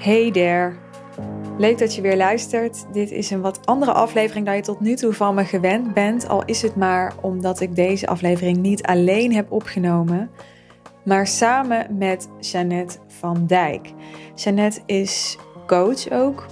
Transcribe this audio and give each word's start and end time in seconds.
Hey 0.00 0.30
there. 0.30 0.72
Leuk 1.58 1.78
dat 1.78 1.94
je 1.94 2.00
weer 2.00 2.16
luistert. 2.16 2.86
Dit 2.92 3.10
is 3.10 3.30
een 3.30 3.40
wat 3.40 3.66
andere 3.66 3.92
aflevering 3.92 4.46
dan 4.46 4.56
je 4.56 4.62
tot 4.62 4.80
nu 4.80 4.94
toe 4.94 5.12
van 5.12 5.34
me 5.34 5.44
gewend 5.44 5.94
bent. 5.94 6.28
Al 6.28 6.44
is 6.44 6.62
het 6.62 6.76
maar 6.76 7.12
omdat 7.20 7.60
ik 7.60 7.74
deze 7.74 8.06
aflevering 8.06 8.56
niet 8.56 8.82
alleen 8.82 9.34
heb 9.34 9.52
opgenomen, 9.52 10.30
maar 11.04 11.26
samen 11.26 11.96
met 11.98 12.28
Jeannette 12.38 12.98
van 13.06 13.46
Dijk. 13.46 13.92
Jeannette 14.34 14.80
is 14.86 15.38
coach 15.66 16.10
ook. 16.10 16.46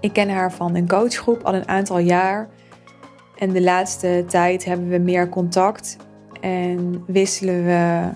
Ik 0.00 0.12
ken 0.12 0.28
haar 0.28 0.52
van 0.52 0.74
een 0.74 0.88
coachgroep 0.88 1.42
al 1.42 1.54
een 1.54 1.68
aantal 1.68 1.98
jaar. 1.98 2.48
En 3.38 3.52
de 3.52 3.62
laatste 3.62 4.24
tijd 4.28 4.64
hebben 4.64 4.88
we 4.88 4.98
meer 4.98 5.28
contact 5.28 5.96
en 6.40 7.04
wisselen 7.06 7.64
we 7.64 8.08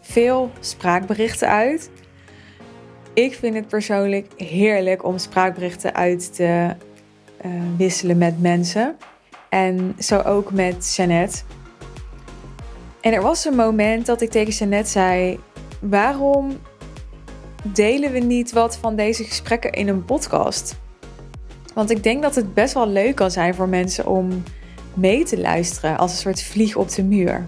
veel 0.00 0.50
spraakberichten 0.60 1.48
uit. 1.48 1.90
Ik 3.14 3.34
vind 3.34 3.54
het 3.54 3.68
persoonlijk 3.68 4.32
heerlijk 4.36 5.04
om 5.04 5.18
spraakberichten 5.18 5.94
uit 5.94 6.34
te 6.34 6.76
uh, 7.44 7.52
wisselen 7.76 8.18
met 8.18 8.40
mensen. 8.40 8.96
En 9.48 9.94
zo 9.98 10.20
ook 10.20 10.52
met 10.52 10.94
Jeannette. 10.96 11.42
En 13.00 13.12
er 13.12 13.22
was 13.22 13.44
een 13.44 13.56
moment 13.56 14.06
dat 14.06 14.20
ik 14.20 14.30
tegen 14.30 14.52
Jeannette 14.52 14.90
zei: 14.90 15.40
Waarom 15.80 16.58
delen 17.62 18.12
we 18.12 18.18
niet 18.18 18.52
wat 18.52 18.76
van 18.76 18.96
deze 18.96 19.24
gesprekken 19.24 19.72
in 19.72 19.88
een 19.88 20.04
podcast? 20.04 20.80
Want 21.74 21.90
ik 21.90 22.02
denk 22.02 22.22
dat 22.22 22.34
het 22.34 22.54
best 22.54 22.74
wel 22.74 22.88
leuk 22.88 23.14
kan 23.14 23.30
zijn 23.30 23.54
voor 23.54 23.68
mensen 23.68 24.06
om 24.06 24.42
mee 24.94 25.24
te 25.24 25.40
luisteren 25.40 25.98
als 25.98 26.10
een 26.10 26.18
soort 26.18 26.42
vlieg 26.42 26.76
op 26.76 26.94
de 26.94 27.02
muur. 27.02 27.46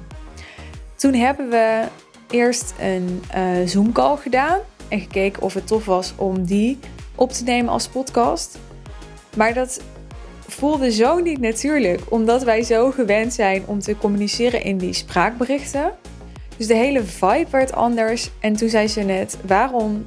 Toen 0.95 1.15
hebben 1.15 1.51
we 1.51 1.85
eerst 2.31 2.75
een 2.81 3.23
uh, 3.37 3.67
Zoom-call 3.67 4.17
gedaan 4.17 4.61
en 4.89 5.01
gekeken 5.01 5.43
of 5.43 5.55
het 5.55 5.67
tof 5.67 5.85
was 5.85 6.13
om 6.17 6.45
die 6.45 6.79
op 7.15 7.33
te 7.33 7.45
nemen 7.45 7.73
als 7.73 7.89
podcast. 7.89 8.59
Maar 9.37 9.55
dat 9.55 9.81
voelde 10.47 10.93
zo 10.93 11.19
niet 11.19 11.41
natuurlijk, 11.41 12.01
omdat 12.09 12.43
wij 12.43 12.63
zo 12.63 12.91
gewend 12.91 13.33
zijn 13.33 13.63
om 13.67 13.79
te 13.79 13.97
communiceren 13.97 14.63
in 14.63 14.79
die 14.79 14.93
spraakberichten. 14.93 15.93
Dus 16.57 16.67
de 16.67 16.75
hele 16.75 17.05
vibe 17.05 17.51
werd 17.51 17.73
anders. 17.73 18.31
En 18.41 18.57
toen 18.57 18.69
zei 18.69 18.89
ze 18.89 19.01
net: 19.01 19.39
waarom 19.47 20.07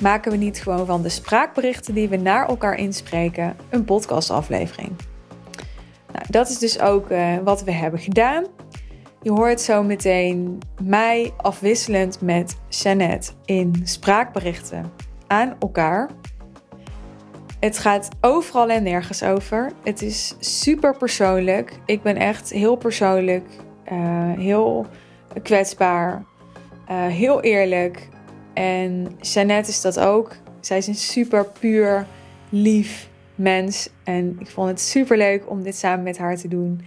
maken 0.00 0.30
we 0.30 0.36
niet 0.36 0.62
gewoon 0.62 0.86
van 0.86 1.02
de 1.02 1.08
spraakberichten 1.08 1.94
die 1.94 2.08
we 2.08 2.16
naar 2.16 2.48
elkaar 2.48 2.76
inspreken 2.76 3.56
een 3.68 3.84
podcastaflevering? 3.84 4.90
Nou, 6.12 6.24
dat 6.28 6.48
is 6.48 6.58
dus 6.58 6.80
ook 6.80 7.10
uh, 7.10 7.36
wat 7.44 7.62
we 7.62 7.72
hebben 7.72 8.00
gedaan. 8.00 8.44
Je 9.22 9.30
hoort 9.30 9.60
zo 9.60 9.82
meteen 9.82 10.58
mij 10.82 11.32
afwisselend 11.36 12.20
met 12.20 12.56
Jeannette 12.68 13.32
in 13.44 13.80
spraakberichten 13.84 14.92
aan 15.26 15.56
elkaar. 15.58 16.10
Het 17.60 17.78
gaat 17.78 18.08
overal 18.20 18.68
en 18.68 18.82
nergens 18.82 19.22
over. 19.22 19.72
Het 19.84 20.02
is 20.02 20.34
super 20.38 20.96
persoonlijk. 20.96 21.78
Ik 21.86 22.02
ben 22.02 22.16
echt 22.16 22.50
heel 22.50 22.76
persoonlijk, 22.76 23.46
uh, 23.92 24.32
heel 24.38 24.86
kwetsbaar, 25.42 26.24
uh, 26.90 27.06
heel 27.06 27.40
eerlijk. 27.40 28.08
En 28.54 29.16
Jeannette 29.20 29.70
is 29.70 29.80
dat 29.80 29.98
ook. 29.98 30.36
Zij 30.60 30.78
is 30.78 30.86
een 30.86 30.94
super 30.94 31.44
puur, 31.44 32.06
lief 32.48 33.08
mens. 33.34 33.90
En 34.04 34.36
ik 34.38 34.50
vond 34.50 34.68
het 34.68 34.80
super 34.80 35.16
leuk 35.16 35.50
om 35.50 35.62
dit 35.62 35.76
samen 35.76 36.02
met 36.02 36.18
haar 36.18 36.36
te 36.36 36.48
doen. 36.48 36.80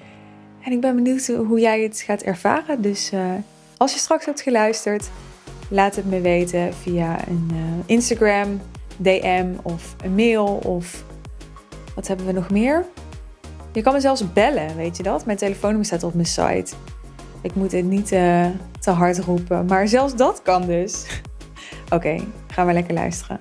En 0.64 0.72
ik 0.72 0.82
ben 0.82 0.96
benieuwd 0.96 1.28
hoe 1.28 1.60
jij 1.60 1.82
het 1.82 2.02
gaat 2.02 2.22
ervaren. 2.22 2.82
Dus 2.82 3.14
uh, 3.14 3.32
als 3.78 3.94
je 3.94 4.00
straks 4.00 4.26
hebt 4.26 4.42
geluisterd, 4.42 5.10
laat 5.70 5.96
het 5.96 6.06
me 6.06 6.22
weten 6.22 6.74
via 6.74 7.28
een 7.28 7.50
uh, 7.54 7.60
Instagram, 7.86 8.62
DM 8.98 9.48
of 9.64 9.96
een 10.04 10.16
mail. 10.16 10.46
Of 10.46 11.04
wat 11.96 12.08
hebben 12.08 12.26
we 12.26 12.32
nog 12.32 12.50
meer? 12.50 12.86
Je 13.74 13.82
kan 13.82 13.94
me 13.94 14.00
zelfs 14.00 14.34
bellen, 14.34 14.76
weet 14.76 14.98
je 14.98 15.04
dat? 15.04 15.26
Mijn 15.26 15.38
telefoonnummer 15.38 15.86
staat 15.86 16.04
op 16.04 16.14
mijn 16.14 16.26
site. 16.26 16.76
Ik 17.42 17.56
moet 17.56 17.72
het 17.72 17.86
niet 17.86 18.12
uh, 18.12 18.46
te 18.80 18.92
hard 18.92 19.20
roepen, 19.20 19.66
maar 19.66 19.88
zelfs 19.88 20.16
dat 20.16 20.42
kan 20.42 20.66
dus. 20.66 21.06
Oké, 21.96 22.24
gaan 22.48 22.68
we 22.68 22.74
lekker 22.74 22.94
luisteren. 22.94 23.40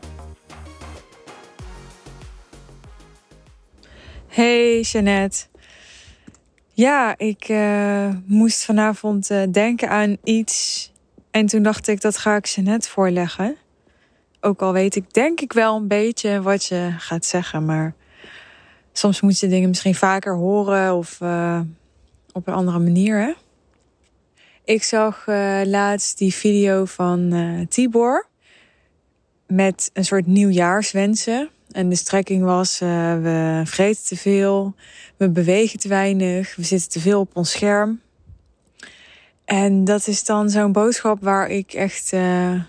Hey 4.26 4.80
Jeannette. 4.80 5.51
Ja, 6.82 7.18
ik 7.18 7.48
uh, 7.48 8.08
moest 8.26 8.64
vanavond 8.64 9.30
uh, 9.30 9.42
denken 9.50 9.88
aan 9.88 10.16
iets. 10.24 10.90
En 11.30 11.46
toen 11.46 11.62
dacht 11.62 11.88
ik, 11.88 12.00
dat 12.00 12.18
ga 12.18 12.36
ik 12.36 12.46
ze 12.46 12.60
net 12.60 12.88
voorleggen. 12.88 13.56
Ook 14.40 14.62
al 14.62 14.72
weet 14.72 14.96
ik 14.96 15.12
denk 15.12 15.40
ik 15.40 15.52
wel 15.52 15.76
een 15.76 15.88
beetje 15.88 16.42
wat 16.42 16.64
je 16.64 16.94
gaat 16.98 17.24
zeggen. 17.24 17.64
Maar 17.64 17.94
soms 18.92 19.20
moet 19.20 19.38
je 19.38 19.48
dingen 19.48 19.68
misschien 19.68 19.94
vaker 19.94 20.34
horen 20.34 20.94
of 20.94 21.18
uh, 21.22 21.60
op 22.32 22.46
een 22.46 22.54
andere 22.54 22.78
manier. 22.78 23.36
Ik 24.64 24.82
zag 24.82 25.24
laatst 25.64 26.18
die 26.18 26.34
video 26.34 26.84
van 26.84 27.66
Tibor. 27.68 28.26
Met 29.46 29.90
een 29.92 30.04
soort 30.04 30.26
nieuwjaarswensen. 30.26 31.50
En 31.72 31.88
de 31.88 31.96
strekking 31.96 32.44
was: 32.44 32.80
uh, 32.80 32.88
we 33.22 33.62
vreten 33.64 34.04
te 34.04 34.16
veel, 34.16 34.74
we 35.16 35.28
bewegen 35.28 35.78
te 35.78 35.88
weinig, 35.88 36.56
we 36.56 36.62
zitten 36.62 36.90
te 36.90 37.00
veel 37.00 37.20
op 37.20 37.36
ons 37.36 37.50
scherm. 37.50 38.00
En 39.44 39.84
dat 39.84 40.06
is 40.06 40.24
dan 40.24 40.50
zo'n 40.50 40.72
boodschap 40.72 41.22
waar 41.22 41.48
ik 41.48 41.72
echt 41.72 42.12
uh, 42.12 42.62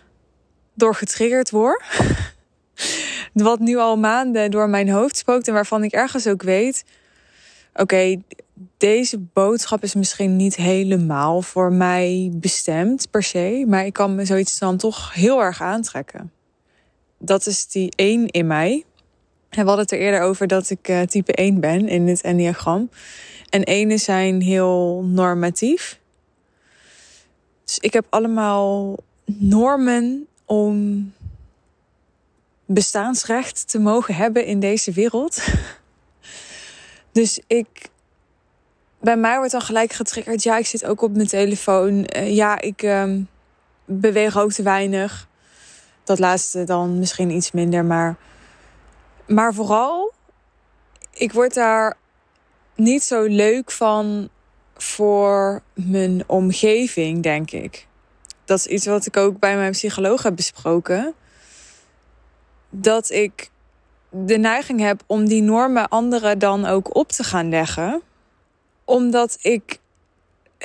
door 0.74 0.96
getriggerd 0.96 1.50
word. 1.50 1.84
Wat 3.34 3.60
nu 3.60 3.78
al 3.78 3.98
maanden 3.98 4.52
door 4.52 4.70
mijn 4.70 4.90
hoofd 4.90 5.18
spookt 5.18 5.48
en 5.48 5.54
waarvan 5.54 5.84
ik 5.84 5.92
ergens 5.92 6.28
ook 6.28 6.44
weet: 6.44 6.86
oké, 7.74 8.22
deze 8.78 9.20
boodschap 9.20 9.84
is 9.84 9.94
misschien 9.94 10.36
niet 10.36 10.56
helemaal 10.56 11.42
voor 11.42 11.74
mij 11.74 12.30
bestemd 12.34 13.10
per 13.12 13.24
se, 13.24 13.66
maar 13.68 13.86
ik 13.86 13.94
kan 13.94 14.16
me 14.16 14.26
zoiets 14.26 14.60
dan 14.60 14.78
toch 14.78 15.14
heel 15.14 15.42
erg 15.42 15.62
aantrekken. 15.62 16.32
Dat 17.18 17.46
is 17.46 17.68
die 17.68 17.94
één 17.96 18.28
in 18.28 18.48
mij. 18.48 18.84
We 19.62 19.68
hadden 19.68 19.86
het 19.86 19.92
er 19.92 20.00
eerder 20.00 20.22
over 20.22 20.48
dat 20.48 20.70
ik 20.70 20.88
uh, 20.88 21.02
type 21.02 21.34
1 21.34 21.60
ben 21.60 21.88
in 21.88 22.08
het 22.08 22.22
enneagram. 22.22 22.90
En 23.50 23.64
ene 23.64 23.98
zijn 23.98 24.42
heel 24.42 25.04
normatief. 25.04 26.00
Dus 27.64 27.80
ik 27.80 27.94
heb 27.94 28.06
allemaal 28.10 28.98
normen 29.26 30.28
om 30.46 31.12
bestaansrecht 32.66 33.70
te 33.70 33.80
mogen 33.80 34.16
hebben 34.16 34.46
in 34.46 34.60
deze 34.60 34.92
wereld. 34.92 35.44
Dus 37.12 37.40
ik. 37.48 37.92
Bij 39.00 39.18
mij 39.18 39.38
wordt 39.38 39.52
dan 39.52 39.62
gelijk 39.62 39.94
getriggerd. 39.94 40.44
Ja, 40.44 40.58
ik 40.58 40.66
zit 40.66 40.86
ook 40.86 41.02
op 41.02 41.16
mijn 41.16 41.28
telefoon. 41.28 42.10
Uh, 42.16 42.36
ja, 42.36 42.62
ik 42.62 42.84
uh, 42.84 43.16
beweeg 43.86 44.38
ook 44.38 44.52
te 44.52 44.64
weinig. 44.64 45.28
Dat 46.04 46.20
laatste 46.20 46.64
dan 46.64 47.00
misschien 47.00 47.30
iets 47.30 47.52
minder, 47.52 47.86
maar 47.86 48.18
maar 49.28 49.54
vooral, 49.54 50.14
ik 51.14 51.34
word 51.34 51.54
daar 51.54 51.98
niet 52.76 53.04
zo 53.04 53.24
leuk 53.24 53.72
van 53.72 54.30
voor 54.76 55.62
mijn 55.74 56.24
omgeving, 56.28 57.24
denk 57.24 57.52
ik. 57.52 57.88
Dat 58.46 58.60
is 58.60 58.68
iets 58.68 58.86
wat 58.86 59.06
ik 59.06 59.18
ook 59.18 59.40
bij 59.40 59.56
mijn 59.56 59.72
psycholoog 59.72 60.24
heb 60.24 60.36
besproken. 60.36 61.14
Dat 62.70 63.10
ik 63.10 63.50
de 64.10 64.38
neiging 64.38 64.80
heb 64.80 65.04
om 65.08 65.28
die 65.28 65.42
normen 65.42 65.88
anderen 65.88 66.40
dan 66.40 66.66
ook 66.66 66.96
op 66.96 67.12
te 67.12 67.24
gaan 67.24 67.50
leggen. 67.50 68.02
Omdat 68.86 69.38
ik 69.42 69.80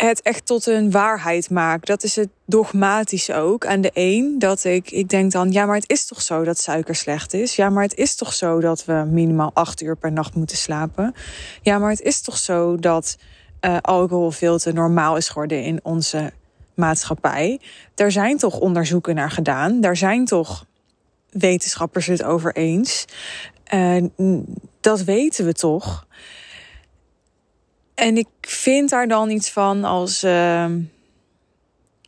het 0.06 0.22
echt 0.22 0.46
tot 0.46 0.66
een 0.66 0.90
waarheid 0.90 1.50
maak. 1.50 1.86
Dat 1.86 2.02
is 2.02 2.16
het 2.16 2.28
dogmatische 2.44 3.34
ook. 3.34 3.66
Aan 3.66 3.80
de 3.80 3.90
een, 3.94 4.38
dat 4.38 4.64
ik, 4.64 4.90
ik 4.90 5.08
denk 5.08 5.32
dan, 5.32 5.52
ja, 5.52 5.66
maar 5.66 5.74
het 5.74 5.90
is 5.90 6.06
toch 6.06 6.22
zo 6.22 6.44
dat 6.44 6.58
suiker 6.58 6.94
slecht 6.94 7.34
is? 7.34 7.56
Ja, 7.56 7.70
maar 7.70 7.82
het 7.82 7.94
is 7.94 8.14
toch 8.14 8.32
zo 8.32 8.60
dat 8.60 8.84
we 8.84 9.06
minimaal 9.10 9.50
acht 9.54 9.82
uur 9.82 9.96
per 9.96 10.12
nacht 10.12 10.34
moeten 10.34 10.56
slapen? 10.56 11.14
Ja, 11.62 11.78
maar 11.78 11.90
het 11.90 12.00
is 12.00 12.20
toch 12.20 12.36
zo 12.36 12.76
dat 12.76 13.16
uh, 13.60 13.76
alcohol 13.80 14.30
veel 14.30 14.58
te 14.58 14.72
normaal 14.72 15.16
is 15.16 15.28
geworden 15.28 15.62
in 15.62 15.80
onze 15.82 16.32
maatschappij? 16.74 17.60
Er 17.94 18.12
zijn 18.12 18.36
toch 18.36 18.58
onderzoeken 18.58 19.14
naar 19.14 19.30
gedaan? 19.30 19.80
Daar 19.80 19.96
zijn 19.96 20.24
toch 20.24 20.64
wetenschappers 21.30 22.06
het 22.06 22.22
over 22.22 22.56
eens? 22.56 23.04
Uh, 23.74 24.04
dat 24.80 25.02
weten 25.02 25.44
we 25.44 25.52
toch? 25.52 26.06
En 27.98 28.16
ik 28.16 28.28
vind 28.40 28.90
daar 28.90 29.08
dan 29.08 29.30
iets 29.30 29.50
van 29.50 29.84
als 29.84 30.24
uh, 30.24 30.66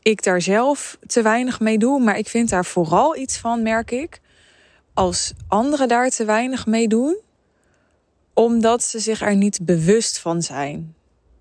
ik 0.03 0.23
daar 0.23 0.43
zelf 0.43 0.99
te 1.07 1.23
weinig 1.23 1.61
mee 1.61 1.79
doe. 1.79 2.01
Maar 2.01 2.19
ik 2.19 2.29
vind 2.29 2.49
daar 2.49 2.65
vooral 2.65 3.17
iets 3.17 3.39
van, 3.39 3.63
merk 3.63 3.91
ik, 3.91 4.21
als 4.95 5.33
anderen 5.49 5.89
daar 5.89 6.11
te 6.11 6.25
weinig 6.25 6.67
mee 6.67 6.89
doen, 6.89 7.19
omdat 8.35 8.83
ze 8.83 8.99
zich 8.99 9.23
er 9.23 9.37
niet 9.37 9.59
bewust 9.63 10.19
van 10.19 10.43
zijn. 10.43 10.95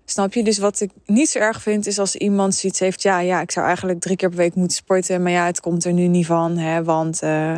Snap 0.04 0.34
je? 0.34 0.42
Dus 0.42 0.58
wat 0.58 0.80
ik 0.80 0.90
niet 1.06 1.28
zo 1.28 1.38
erg 1.38 1.62
vind, 1.62 1.86
is 1.86 1.98
als 1.98 2.16
iemand 2.16 2.54
zoiets 2.54 2.80
heeft. 2.80 3.02
Ja, 3.02 3.20
ja, 3.20 3.40
ik 3.40 3.50
zou 3.50 3.66
eigenlijk 3.66 4.00
drie 4.00 4.16
keer 4.16 4.28
per 4.28 4.38
week 4.38 4.54
moeten 4.54 4.76
sporten. 4.76 5.22
Maar 5.22 5.32
ja, 5.32 5.46
het 5.46 5.60
komt 5.60 5.84
er 5.84 5.92
nu 5.92 6.06
niet 6.06 6.26
van. 6.26 6.56
Hè, 6.56 6.84
want 6.84 7.22
uh, 7.22 7.56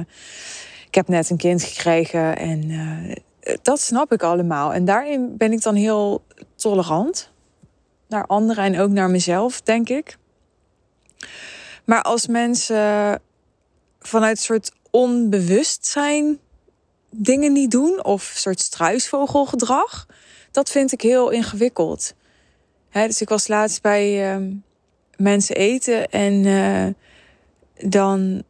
ik 0.86 0.94
heb 0.94 1.08
net 1.08 1.30
een 1.30 1.36
kind 1.36 1.62
gekregen 1.62 2.36
en 2.36 2.70
uh, 2.70 3.14
dat 3.62 3.80
snap 3.80 4.12
ik 4.12 4.22
allemaal. 4.22 4.72
En 4.72 4.84
daarin 4.84 5.36
ben 5.36 5.52
ik 5.52 5.62
dan 5.62 5.74
heel 5.74 6.22
tolerant 6.62 7.30
naar 8.08 8.26
anderen 8.26 8.64
en 8.64 8.80
ook 8.80 8.90
naar 8.90 9.10
mezelf, 9.10 9.60
denk 9.60 9.88
ik. 9.88 10.18
Maar 11.84 12.02
als 12.02 12.26
mensen 12.26 13.20
vanuit 14.00 14.36
een 14.36 14.42
soort 14.42 14.72
onbewustzijn 14.90 16.38
dingen 17.10 17.52
niet 17.52 17.70
doen 17.70 18.04
of 18.04 18.30
een 18.30 18.40
soort 18.40 18.60
struisvogelgedrag, 18.60 20.06
dat 20.50 20.70
vind 20.70 20.92
ik 20.92 21.00
heel 21.00 21.30
ingewikkeld. 21.30 22.14
dus 22.92 23.20
ik 23.20 23.28
was 23.28 23.48
laatst 23.48 23.82
bij 23.82 24.36
uh, 24.36 24.46
mensen 25.16 25.56
eten 25.56 26.10
en 26.10 26.44
uh, 26.44 26.86
dan 27.90 28.42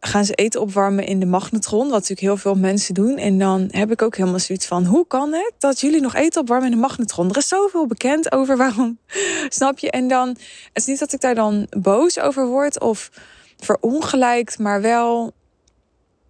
gaan 0.00 0.24
ze 0.24 0.34
eten 0.34 0.60
opwarmen 0.60 1.06
in 1.06 1.20
de 1.20 1.26
magnetron, 1.26 1.82
wat 1.82 1.90
natuurlijk 1.90 2.20
heel 2.20 2.36
veel 2.36 2.54
mensen 2.54 2.94
doen. 2.94 3.16
En 3.16 3.38
dan 3.38 3.68
heb 3.70 3.90
ik 3.90 4.02
ook 4.02 4.16
helemaal 4.16 4.38
zoiets 4.38 4.66
van: 4.66 4.84
hoe 4.84 5.06
kan 5.06 5.32
het 5.32 5.52
dat 5.58 5.80
jullie 5.80 6.00
nog 6.00 6.14
eten 6.14 6.40
opwarmen 6.40 6.66
in 6.66 6.74
de 6.74 6.80
magnetron? 6.80 7.30
Er 7.30 7.36
is 7.36 7.48
zoveel 7.48 7.86
bekend 7.86 8.32
over 8.32 8.56
waarom, 8.56 8.98
snap 9.48 9.78
je? 9.78 9.90
En 9.90 10.08
dan, 10.08 10.28
het 10.28 10.38
is 10.72 10.86
niet 10.86 10.98
dat 10.98 11.12
ik 11.12 11.20
daar 11.20 11.34
dan 11.34 11.66
boos 11.78 12.18
over 12.18 12.46
word 12.46 12.80
of 12.80 13.10
verongelijkt, 13.58 14.58
maar 14.58 14.80
wel 14.80 15.32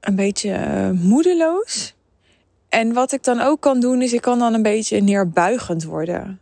een 0.00 0.14
beetje 0.14 0.50
uh, 0.50 0.90
moedeloos. 0.90 1.94
En 2.68 2.92
wat 2.92 3.12
ik 3.12 3.24
dan 3.24 3.40
ook 3.40 3.60
kan 3.60 3.80
doen, 3.80 4.02
is 4.02 4.12
ik 4.12 4.20
kan 4.20 4.38
dan 4.38 4.54
een 4.54 4.62
beetje 4.62 5.00
neerbuigend 5.00 5.84
worden. 5.84 6.40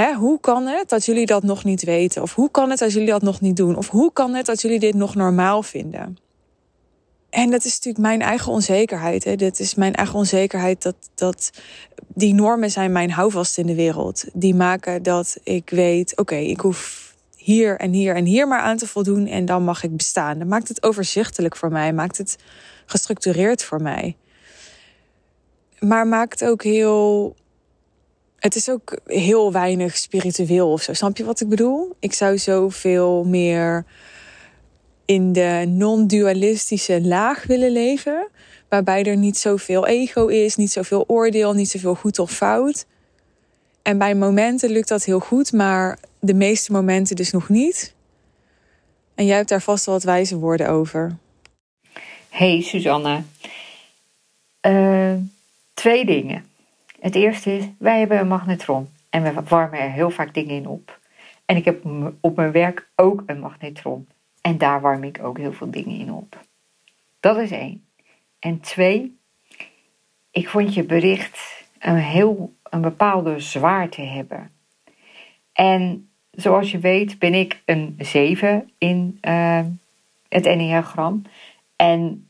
Hè, 0.00 0.14
hoe 0.14 0.40
kan 0.40 0.66
het 0.66 0.88
dat 0.88 1.04
jullie 1.04 1.26
dat 1.26 1.42
nog 1.42 1.64
niet 1.64 1.84
weten? 1.84 2.22
Of 2.22 2.34
hoe 2.34 2.50
kan 2.50 2.70
het 2.70 2.78
dat 2.78 2.92
jullie 2.92 3.08
dat 3.08 3.22
nog 3.22 3.40
niet 3.40 3.56
doen? 3.56 3.76
Of 3.76 3.88
hoe 3.88 4.12
kan 4.12 4.34
het 4.34 4.46
dat 4.46 4.60
jullie 4.60 4.78
dit 4.78 4.94
nog 4.94 5.14
normaal 5.14 5.62
vinden? 5.62 6.16
En 7.30 7.50
dat 7.50 7.64
is 7.64 7.74
natuurlijk 7.74 8.04
mijn 8.04 8.22
eigen 8.22 8.52
onzekerheid. 8.52 9.24
Hè. 9.24 9.36
Dit 9.36 9.60
is 9.60 9.74
mijn 9.74 9.94
eigen 9.94 10.14
onzekerheid 10.14 10.82
dat, 10.82 10.94
dat 11.14 11.50
die 12.14 12.34
normen 12.34 12.70
zijn 12.70 12.92
mijn 12.92 13.10
houvast 13.10 13.58
in 13.58 13.66
de 13.66 13.74
wereld. 13.74 14.24
Die 14.32 14.54
maken 14.54 15.02
dat 15.02 15.36
ik 15.42 15.70
weet, 15.70 16.16
oké, 16.16 16.34
ik 16.36 16.60
hoef 16.60 17.14
hier 17.36 17.78
en 17.78 17.92
hier 17.92 18.14
en 18.14 18.24
hier 18.24 18.48
maar 18.48 18.60
aan 18.60 18.76
te 18.76 18.86
voldoen 18.86 19.26
en 19.26 19.44
dan 19.44 19.64
mag 19.64 19.82
ik 19.82 19.96
bestaan. 19.96 20.38
Dat 20.38 20.48
maakt 20.48 20.68
het 20.68 20.82
overzichtelijk 20.82 21.56
voor 21.56 21.70
mij, 21.72 21.92
maakt 21.92 22.18
het 22.18 22.36
gestructureerd 22.86 23.64
voor 23.64 23.82
mij. 23.82 24.16
Maar 25.78 26.06
maakt 26.06 26.44
ook 26.44 26.62
heel 26.62 27.34
het 28.40 28.54
is 28.54 28.70
ook 28.70 28.98
heel 29.04 29.52
weinig 29.52 29.96
spiritueel 29.96 30.72
of 30.72 30.82
zo. 30.82 30.92
Snap 30.92 31.16
je 31.16 31.24
wat 31.24 31.40
ik 31.40 31.48
bedoel? 31.48 31.96
Ik 31.98 32.12
zou 32.12 32.38
zoveel 32.38 33.24
meer 33.24 33.84
in 35.04 35.32
de 35.32 35.64
non-dualistische 35.68 37.00
laag 37.00 37.44
willen 37.46 37.70
leven. 37.70 38.28
Waarbij 38.68 39.04
er 39.04 39.16
niet 39.16 39.38
zoveel 39.38 39.86
ego 39.86 40.26
is, 40.26 40.56
niet 40.56 40.72
zoveel 40.72 41.04
oordeel, 41.06 41.52
niet 41.52 41.70
zoveel 41.70 41.94
goed 41.94 42.18
of 42.18 42.30
fout. 42.30 42.86
En 43.82 43.98
bij 43.98 44.14
momenten 44.14 44.70
lukt 44.70 44.88
dat 44.88 45.04
heel 45.04 45.20
goed, 45.20 45.52
maar 45.52 45.98
de 46.20 46.34
meeste 46.34 46.72
momenten 46.72 47.16
dus 47.16 47.30
nog 47.30 47.48
niet. 47.48 47.94
En 49.14 49.26
jij 49.26 49.36
hebt 49.36 49.48
daar 49.48 49.62
vast 49.62 49.84
wel 49.84 49.94
wat 49.94 50.04
wijze 50.04 50.36
woorden 50.38 50.68
over. 50.68 51.16
Hey 52.28 52.60
Suzanne. 52.62 53.22
Uh, 54.66 55.14
twee 55.74 56.04
dingen. 56.04 56.49
Het 57.00 57.14
eerste 57.14 57.56
is, 57.56 57.64
wij 57.78 57.98
hebben 57.98 58.18
een 58.18 58.28
magnetron 58.28 58.88
en 59.10 59.22
we 59.22 59.42
warmen 59.48 59.80
er 59.80 59.90
heel 59.90 60.10
vaak 60.10 60.34
dingen 60.34 60.54
in 60.54 60.66
op. 60.66 60.98
En 61.44 61.56
ik 61.56 61.64
heb 61.64 61.84
op 62.20 62.36
mijn 62.36 62.52
werk 62.52 62.90
ook 62.96 63.22
een 63.26 63.40
magnetron. 63.40 64.08
En 64.40 64.58
daar 64.58 64.80
warm 64.80 65.04
ik 65.04 65.18
ook 65.22 65.38
heel 65.38 65.52
veel 65.52 65.70
dingen 65.70 65.98
in 65.98 66.12
op. 66.12 66.40
Dat 67.20 67.36
is 67.36 67.50
één. 67.50 67.84
En 68.38 68.60
twee, 68.60 69.18
ik 70.30 70.48
vond 70.48 70.74
je 70.74 70.84
bericht 70.84 71.64
een 71.78 71.96
heel 71.96 72.54
een 72.62 72.80
bepaalde 72.80 73.40
zwaarte 73.40 74.02
hebben. 74.02 74.50
En 75.52 76.10
zoals 76.30 76.70
je 76.70 76.78
weet 76.78 77.18
ben 77.18 77.34
ik 77.34 77.62
een 77.64 77.96
7 77.98 78.70
in 78.78 79.18
uh, 79.22 79.60
het 80.28 80.46
Enneagram. 80.46 81.22
En 81.76 82.29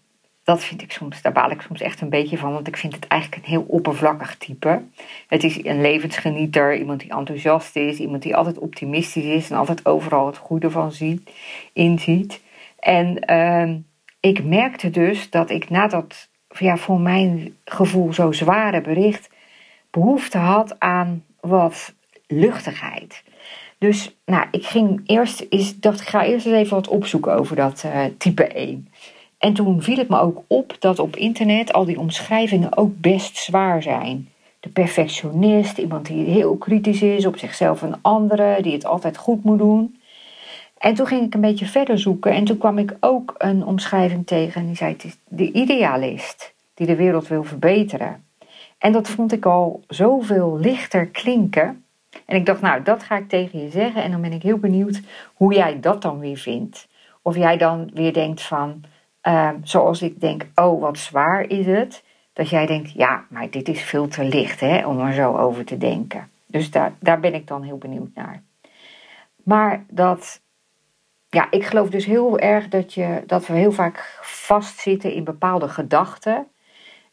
dat 0.51 0.65
vind 0.65 0.83
ik 0.83 0.93
soms, 0.93 1.23
daar 1.23 1.33
baal 1.33 1.51
ik 1.51 1.61
soms 1.61 1.81
echt 1.81 2.01
een 2.01 2.09
beetje 2.09 2.39
van, 2.39 2.53
want 2.53 2.67
ik 2.67 2.77
vind 2.77 2.95
het 2.95 3.07
eigenlijk 3.07 3.43
een 3.43 3.51
heel 3.51 3.65
oppervlakkig 3.69 4.37
type. 4.37 4.83
Het 5.27 5.45
is 5.45 5.65
een 5.65 5.81
levensgenieter, 5.81 6.77
iemand 6.77 7.01
die 7.01 7.11
enthousiast 7.11 7.77
is, 7.77 7.99
iemand 7.99 8.23
die 8.23 8.37
altijd 8.37 8.59
optimistisch 8.59 9.25
is 9.25 9.51
en 9.51 9.57
altijd 9.57 9.87
overal 9.87 10.27
het 10.27 10.37
goede 10.37 10.71
van 10.71 10.93
ziet, 10.93 11.31
inziet. 11.73 12.41
En 12.79 13.33
uh, 13.33 13.75
ik 14.21 14.45
merkte 14.45 14.91
dus 14.91 15.31
dat 15.31 15.51
ik 15.51 15.71
na 15.71 15.87
dat 15.87 16.29
ja, 16.59 16.77
voor 16.77 17.01
mijn 17.01 17.57
gevoel 17.65 18.13
zo 18.13 18.33
zware 18.33 18.81
bericht 18.81 19.31
behoefte 19.91 20.39
had 20.39 20.81
aan 20.81 21.25
wat 21.41 21.95
luchtigheid. 22.27 23.23
Dus 23.79 24.17
nou, 24.25 24.47
ik 24.51 24.67
ging 24.67 25.03
eerst, 25.07 25.47
is, 25.49 25.81
dacht 25.81 26.01
ik 26.01 26.09
ga 26.09 26.25
eerst 26.25 26.47
eens 26.47 26.55
even 26.55 26.75
wat 26.75 26.89
opzoeken 26.89 27.35
over 27.35 27.57
dat 27.57 27.83
uh, 27.87 28.05
type 28.19 28.47
1. 28.47 28.89
En 29.41 29.55
toen 29.55 29.83
viel 29.83 29.97
het 29.97 30.09
me 30.09 30.19
ook 30.19 30.43
op 30.47 30.77
dat 30.79 30.99
op 30.99 31.17
internet 31.17 31.73
al 31.73 31.85
die 31.85 31.99
omschrijvingen 31.99 32.77
ook 32.77 33.01
best 33.01 33.37
zwaar 33.37 33.83
zijn. 33.83 34.29
De 34.61 34.69
perfectionist, 34.69 35.79
iemand 35.79 36.07
die 36.07 36.25
heel 36.25 36.57
kritisch 36.57 37.03
is 37.03 37.27
op 37.27 37.39
zichzelf 37.39 37.83
en 37.83 37.99
anderen, 38.03 38.63
die 38.63 38.73
het 38.73 38.85
altijd 38.85 39.17
goed 39.17 39.45
moet 39.45 39.59
doen. 39.59 40.01
En 40.79 40.95
toen 40.95 41.07
ging 41.07 41.27
ik 41.27 41.35
een 41.35 41.41
beetje 41.41 41.67
verder 41.67 41.99
zoeken 41.99 42.33
en 42.33 42.45
toen 42.45 42.59
kwam 42.59 42.79
ik 42.79 42.97
ook 43.01 43.35
een 43.39 43.65
omschrijving 43.65 44.27
tegen 44.27 44.61
en 44.61 44.67
die 44.67 44.77
zei: 44.77 44.97
de 45.29 45.53
idealist 45.53 46.55
die 46.75 46.87
de 46.87 46.97
wereld 46.97 47.29
wil 47.29 47.45
verbeteren. 47.45 48.25
En 48.79 48.93
dat 48.93 49.09
vond 49.09 49.33
ik 49.33 49.47
al 49.47 49.81
zoveel 49.89 50.59
lichter 50.59 51.07
klinken. 51.07 51.85
En 52.25 52.37
ik 52.37 52.47
dacht, 52.47 52.61
nou, 52.61 52.83
dat 52.83 53.03
ga 53.03 53.17
ik 53.17 53.29
tegen 53.29 53.63
je 53.63 53.71
zeggen. 53.71 54.03
En 54.03 54.11
dan 54.11 54.21
ben 54.21 54.33
ik 54.33 54.43
heel 54.43 54.59
benieuwd 54.59 55.01
hoe 55.35 55.55
jij 55.55 55.81
dat 55.81 56.03
dan 56.03 56.19
weer 56.19 56.37
vindt. 56.37 56.89
Of 57.23 57.37
jij 57.37 57.57
dan 57.57 57.91
weer 57.95 58.13
denkt 58.13 58.43
van, 58.43 58.85
Ehm, 59.21 59.57
zoals 59.63 60.03
ik 60.03 60.21
denk, 60.21 60.47
oh 60.55 60.81
wat 60.81 60.99
zwaar 60.99 61.49
is 61.49 61.67
het. 61.67 62.05
Dat 62.33 62.49
jij 62.49 62.67
denkt, 62.67 62.93
ja, 62.93 63.25
maar 63.29 63.51
dit 63.51 63.69
is 63.69 63.83
veel 63.83 64.09
te 64.09 64.25
licht 64.25 64.61
hè, 64.61 64.87
om 64.87 65.01
er 65.01 65.13
zo 65.13 65.37
over 65.37 65.65
te 65.65 65.79
denken. 65.79 66.31
Dus 66.47 66.71
daar, 66.71 66.93
daar 67.01 67.21
ben 67.21 67.35
ik 67.35 67.47
dan 67.47 67.63
heel 67.63 67.79
benieuwd 67.79 68.15
naar. 68.15 68.43
Maar 69.45 69.85
dat, 69.89 70.41
ja, 71.29 71.51
ik 71.51 71.65
geloof 71.65 71.91
dus 71.91 72.05
heel 72.05 72.39
erg 72.39 72.69
dat, 72.69 72.95
je, 72.95 73.23
dat 73.27 73.47
we 73.47 73.53
heel 73.53 73.73
vaak 73.73 74.19
vastzitten 74.23 75.13
in 75.13 75.25
bepaalde 75.25 75.69
gedachten. 75.69 76.47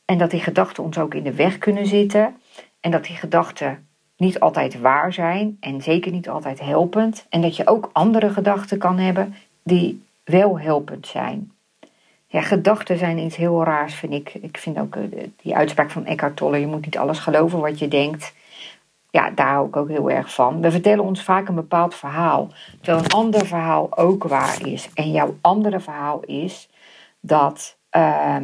En 0.05 0.17
dat 0.17 0.32
die 0.32 0.39
gedachten 0.41 0.84
ons 0.84 0.98
ook 0.98 1.13
in 1.13 1.24
de 1.24 1.34
weg 1.34 1.58
kunnen 1.58 1.86
zitten. 1.86 2.36
En 2.79 2.91
dat 2.91 3.03
die 3.05 3.15
gedachten 3.15 3.88
niet 4.17 4.39
altijd 4.39 4.79
waar 4.79 5.13
zijn 5.13 5.58
en 5.60 5.82
zeker 5.82 6.12
niet 6.12 6.29
altijd 6.29 6.60
helpend. 6.60 7.25
En 7.29 7.41
dat 7.41 7.55
je 7.55 7.67
ook 7.67 7.89
andere 7.93 8.29
gedachten 8.29 8.77
kan 8.77 8.98
hebben 8.98 9.36
die 9.63 10.05
wel 10.24 10.60
helpend 10.60 11.08
zijn 11.08 11.51
ja, 12.27 12.41
gedachten 12.41 12.98
zijn 12.98 13.17
iets 13.17 13.36
heel 13.36 13.63
raars, 13.63 13.93
vind 13.93 14.13
ik. 14.13 14.34
Ik 14.34 14.57
vind 14.57 14.79
ook 14.79 14.96
eh, 14.96 15.03
die 15.41 15.55
uitspraak 15.55 15.91
van 15.91 16.05
Eckhart 16.05 16.36
Tolle: 16.36 16.60
je 16.60 16.67
moet 16.67 16.86
niet 16.86 16.98
alles 16.98 17.19
geloven 17.19 17.60
wat 17.60 17.79
je 17.79 17.88
denkt. 17.88 18.34
Ja, 19.10 19.29
daar 19.29 19.48
hou 19.48 19.67
ik 19.67 19.75
ook 19.75 19.89
heel 19.89 20.10
erg 20.10 20.34
van. 20.34 20.62
We 20.62 20.72
vertellen 20.72 21.03
ons 21.03 21.24
vaak 21.24 21.48
een 21.48 21.55
bepaald 21.55 21.96
verhaal, 21.96 22.50
terwijl 22.81 23.03
een 23.03 23.12
ander 23.12 23.46
verhaal 23.46 23.98
ook 23.98 24.24
waar 24.24 24.67
is. 24.67 24.89
En 24.93 25.12
jouw 25.12 25.36
andere 25.41 25.79
verhaal 25.79 26.22
is 26.22 26.69
dat 27.19 27.77
uh, 27.98 28.36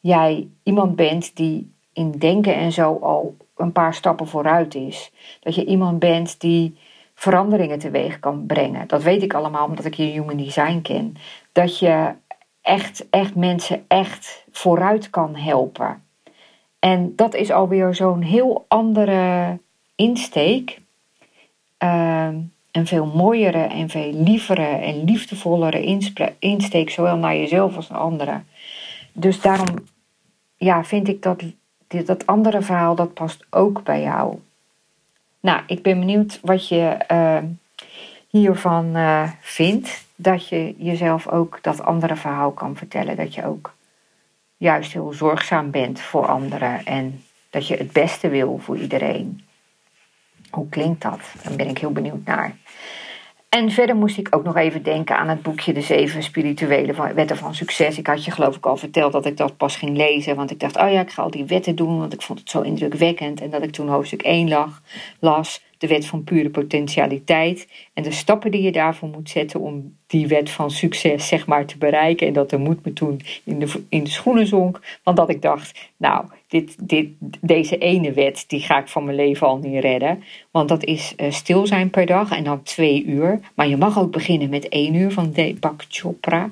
jij 0.00 0.48
iemand 0.62 0.96
bent 0.96 1.36
die 1.36 1.72
in 1.92 2.10
denken 2.10 2.54
en 2.54 2.72
zo 2.72 2.98
al 3.02 3.36
een 3.56 3.72
paar 3.72 3.94
stappen 3.94 4.26
vooruit 4.26 4.74
is. 4.74 5.12
Dat 5.40 5.54
je 5.54 5.64
iemand 5.64 5.98
bent 5.98 6.40
die 6.40 6.78
veranderingen 7.14 7.78
teweeg 7.78 8.20
kan 8.20 8.46
brengen. 8.46 8.88
Dat 8.88 9.02
weet 9.02 9.22
ik 9.22 9.34
allemaal 9.34 9.66
omdat 9.66 9.84
ik 9.84 9.94
je 9.94 10.04
human 10.04 10.36
design 10.36 10.80
ken. 10.82 11.16
Dat 11.52 11.78
je 11.78 12.12
echt, 12.66 13.06
echt 13.10 13.34
mensen 13.34 13.84
echt 13.88 14.44
vooruit 14.52 15.10
kan 15.10 15.36
helpen. 15.36 16.02
En 16.78 17.12
dat 17.16 17.34
is 17.34 17.50
alweer 17.50 17.94
zo'n 17.94 18.22
heel 18.22 18.64
andere 18.68 19.58
insteek. 19.94 20.80
Uh, 21.78 22.28
een 22.72 22.86
veel 22.86 23.06
mooiere 23.06 23.62
en 23.62 23.88
veel 23.88 24.12
lievere 24.12 24.66
en 24.66 25.04
liefdevollere 25.04 26.00
insteek, 26.38 26.90
zowel 26.90 27.16
naar 27.16 27.36
jezelf 27.36 27.76
als 27.76 27.88
naar 27.88 27.98
anderen. 27.98 28.46
Dus 29.12 29.40
daarom 29.40 29.74
ja, 30.56 30.84
vind 30.84 31.08
ik 31.08 31.22
dat 31.22 31.42
dat 32.04 32.26
andere 32.26 32.62
verhaal, 32.62 32.94
dat 32.94 33.14
past 33.14 33.46
ook 33.50 33.82
bij 33.82 34.02
jou. 34.02 34.38
Nou, 35.40 35.62
ik 35.66 35.82
ben 35.82 35.98
benieuwd 35.98 36.40
wat 36.42 36.68
je 36.68 36.96
uh, 37.10 37.38
hiervan 38.36 38.96
uh, 38.96 39.30
vindt 39.40 40.04
dat 40.16 40.48
je 40.48 40.74
jezelf 40.78 41.28
ook 41.28 41.58
dat 41.62 41.82
andere 41.82 42.16
verhaal 42.16 42.50
kan 42.50 42.76
vertellen. 42.76 43.16
Dat 43.16 43.34
je 43.34 43.46
ook 43.46 43.74
juist 44.56 44.92
heel 44.92 45.12
zorgzaam 45.12 45.70
bent 45.70 46.00
voor 46.00 46.26
anderen 46.26 46.84
en 46.84 47.24
dat 47.50 47.66
je 47.66 47.76
het 47.76 47.92
beste 47.92 48.28
wil 48.28 48.58
voor 48.58 48.76
iedereen. 48.76 49.44
Hoe 50.50 50.68
klinkt 50.68 51.02
dat? 51.02 51.20
Daar 51.42 51.56
ben 51.56 51.68
ik 51.68 51.78
heel 51.78 51.92
benieuwd 51.92 52.24
naar. 52.24 52.56
En 53.48 53.70
verder 53.70 53.96
moest 53.96 54.18
ik 54.18 54.36
ook 54.36 54.44
nog 54.44 54.56
even 54.56 54.82
denken 54.82 55.18
aan 55.18 55.28
het 55.28 55.42
boekje 55.42 55.72
De 55.72 55.80
Zeven 55.80 56.22
Spirituele 56.22 57.14
Wetten 57.14 57.36
van 57.36 57.54
Succes. 57.54 57.98
Ik 57.98 58.06
had 58.06 58.24
je 58.24 58.30
geloof 58.30 58.56
ik 58.56 58.66
al 58.66 58.76
verteld 58.76 59.12
dat 59.12 59.26
ik 59.26 59.36
dat 59.36 59.56
pas 59.56 59.76
ging 59.76 59.96
lezen. 59.96 60.36
Want 60.36 60.50
ik 60.50 60.60
dacht, 60.60 60.76
oh 60.76 60.90
ja, 60.90 61.00
ik 61.00 61.10
ga 61.10 61.22
al 61.22 61.30
die 61.30 61.44
wetten 61.44 61.76
doen. 61.76 61.98
Want 61.98 62.12
ik 62.12 62.22
vond 62.22 62.38
het 62.38 62.50
zo 62.50 62.60
indrukwekkend. 62.60 63.40
En 63.40 63.50
dat 63.50 63.62
ik 63.62 63.72
toen 63.72 63.88
hoofdstuk 63.88 64.22
1 64.22 64.48
lag, 64.48 64.82
las 65.20 65.64
de 65.78 65.86
wet 65.86 66.06
van 66.06 66.24
pure 66.24 66.50
potentialiteit 66.50 67.68
en 67.94 68.02
de 68.02 68.12
stappen 68.12 68.50
die 68.50 68.62
je 68.62 68.72
daarvoor 68.72 69.08
moet 69.08 69.30
zetten 69.30 69.60
om 69.60 69.94
die 70.06 70.26
wet 70.26 70.50
van 70.50 70.70
succes 70.70 71.28
zeg 71.28 71.46
maar 71.46 71.66
te 71.66 71.78
bereiken. 71.78 72.26
En 72.26 72.32
dat 72.32 72.50
de 72.50 72.58
moed 72.58 72.84
me 72.84 72.92
toen 72.92 73.20
in 73.44 73.58
de, 73.58 73.72
in 73.88 74.04
de 74.04 74.10
schoenen 74.10 74.46
zonk, 74.46 74.80
want 75.02 75.16
dat 75.16 75.30
ik 75.30 75.42
dacht, 75.42 75.90
nou, 75.96 76.24
dit, 76.48 76.88
dit, 76.88 77.08
deze 77.40 77.78
ene 77.78 78.12
wet, 78.12 78.44
die 78.46 78.60
ga 78.60 78.78
ik 78.78 78.88
van 78.88 79.04
mijn 79.04 79.16
leven 79.16 79.46
al 79.46 79.58
niet 79.58 79.82
redden. 79.82 80.22
Want 80.50 80.68
dat 80.68 80.84
is 80.84 81.14
uh, 81.16 81.30
stil 81.30 81.66
zijn 81.66 81.90
per 81.90 82.06
dag 82.06 82.30
en 82.30 82.44
dan 82.44 82.62
twee 82.62 83.04
uur. 83.04 83.40
Maar 83.54 83.68
je 83.68 83.76
mag 83.76 83.98
ook 83.98 84.12
beginnen 84.12 84.48
met 84.48 84.68
één 84.68 84.94
uur 84.94 85.12
van 85.12 85.32
Deepak 85.32 85.84
Chopra. 85.88 86.50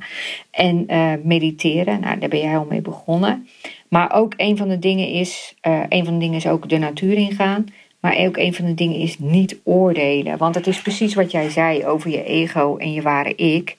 En 0.50 0.84
uh, 0.88 1.12
mediteren, 1.22 2.00
nou, 2.00 2.18
daar 2.18 2.28
ben 2.28 2.40
jij 2.40 2.56
al 2.56 2.66
mee 2.68 2.80
begonnen. 2.80 3.48
Maar 3.88 4.12
ook 4.12 4.32
een 4.36 4.56
van 4.56 4.68
de 4.68 4.78
dingen 4.78 5.08
is, 5.08 5.54
uh, 5.66 5.80
een 5.88 6.04
van 6.04 6.14
de 6.14 6.20
dingen 6.20 6.36
is 6.36 6.46
ook 6.46 6.68
de 6.68 6.78
natuur 6.78 7.16
ingaan. 7.16 7.66
Maar 8.04 8.16
ook 8.16 8.36
een 8.36 8.54
van 8.54 8.64
de 8.64 8.74
dingen 8.74 8.98
is 8.98 9.18
niet 9.18 9.60
oordelen. 9.62 10.38
Want 10.38 10.54
het 10.54 10.66
is 10.66 10.82
precies 10.82 11.14
wat 11.14 11.30
jij 11.30 11.50
zei 11.50 11.86
over 11.86 12.10
je 12.10 12.24
ego 12.24 12.76
en 12.76 12.92
je 12.92 13.02
ware 13.02 13.34
ik. 13.34 13.76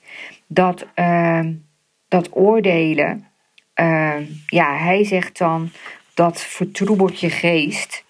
Dat, 0.48 0.86
uh, 0.96 1.46
dat 2.08 2.30
oordelen, 2.32 3.28
uh, 3.76 4.16
ja, 4.48 4.78
hij 4.78 5.04
zegt 5.04 5.38
dan 5.38 5.70
dat 6.14 6.42
vertroebelt 6.42 7.20
je 7.20 7.30
geest. 7.30 8.04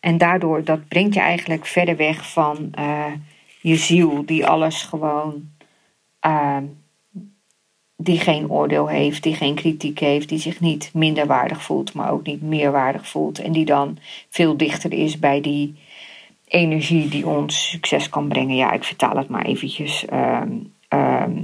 En 0.00 0.18
daardoor, 0.18 0.64
dat 0.64 0.88
brengt 0.88 1.14
je 1.14 1.20
eigenlijk 1.20 1.66
verder 1.66 1.96
weg 1.96 2.32
van 2.32 2.70
uh, 2.78 3.12
je 3.60 3.76
ziel, 3.76 4.26
die 4.26 4.46
alles 4.46 4.82
gewoon 4.82 5.50
ehm, 6.20 6.64
die 8.06 8.18
geen 8.18 8.50
oordeel 8.50 8.88
heeft, 8.88 9.22
die 9.22 9.34
geen 9.34 9.54
kritiek 9.54 9.98
heeft, 9.98 10.28
die 10.28 10.38
zich 10.38 10.60
niet 10.60 10.90
minderwaardig 10.94 11.62
voelt, 11.62 11.92
maar 11.92 12.10
ook 12.10 12.26
niet 12.26 12.42
meerwaardig 12.42 13.08
voelt. 13.08 13.38
En 13.38 13.52
die 13.52 13.64
dan 13.64 13.98
veel 14.28 14.56
dichter 14.56 14.92
is 14.92 15.18
bij 15.18 15.40
die 15.40 15.74
energie 16.48 17.08
die 17.08 17.26
ons 17.26 17.70
succes 17.70 18.08
kan 18.08 18.28
brengen. 18.28 18.56
Ja, 18.56 18.72
ik 18.72 18.84
vertaal 18.84 19.16
het 19.16 19.28
maar 19.28 19.44
eventjes. 19.44 20.04
Ehm, 20.04 20.52
ehm, 20.88 21.42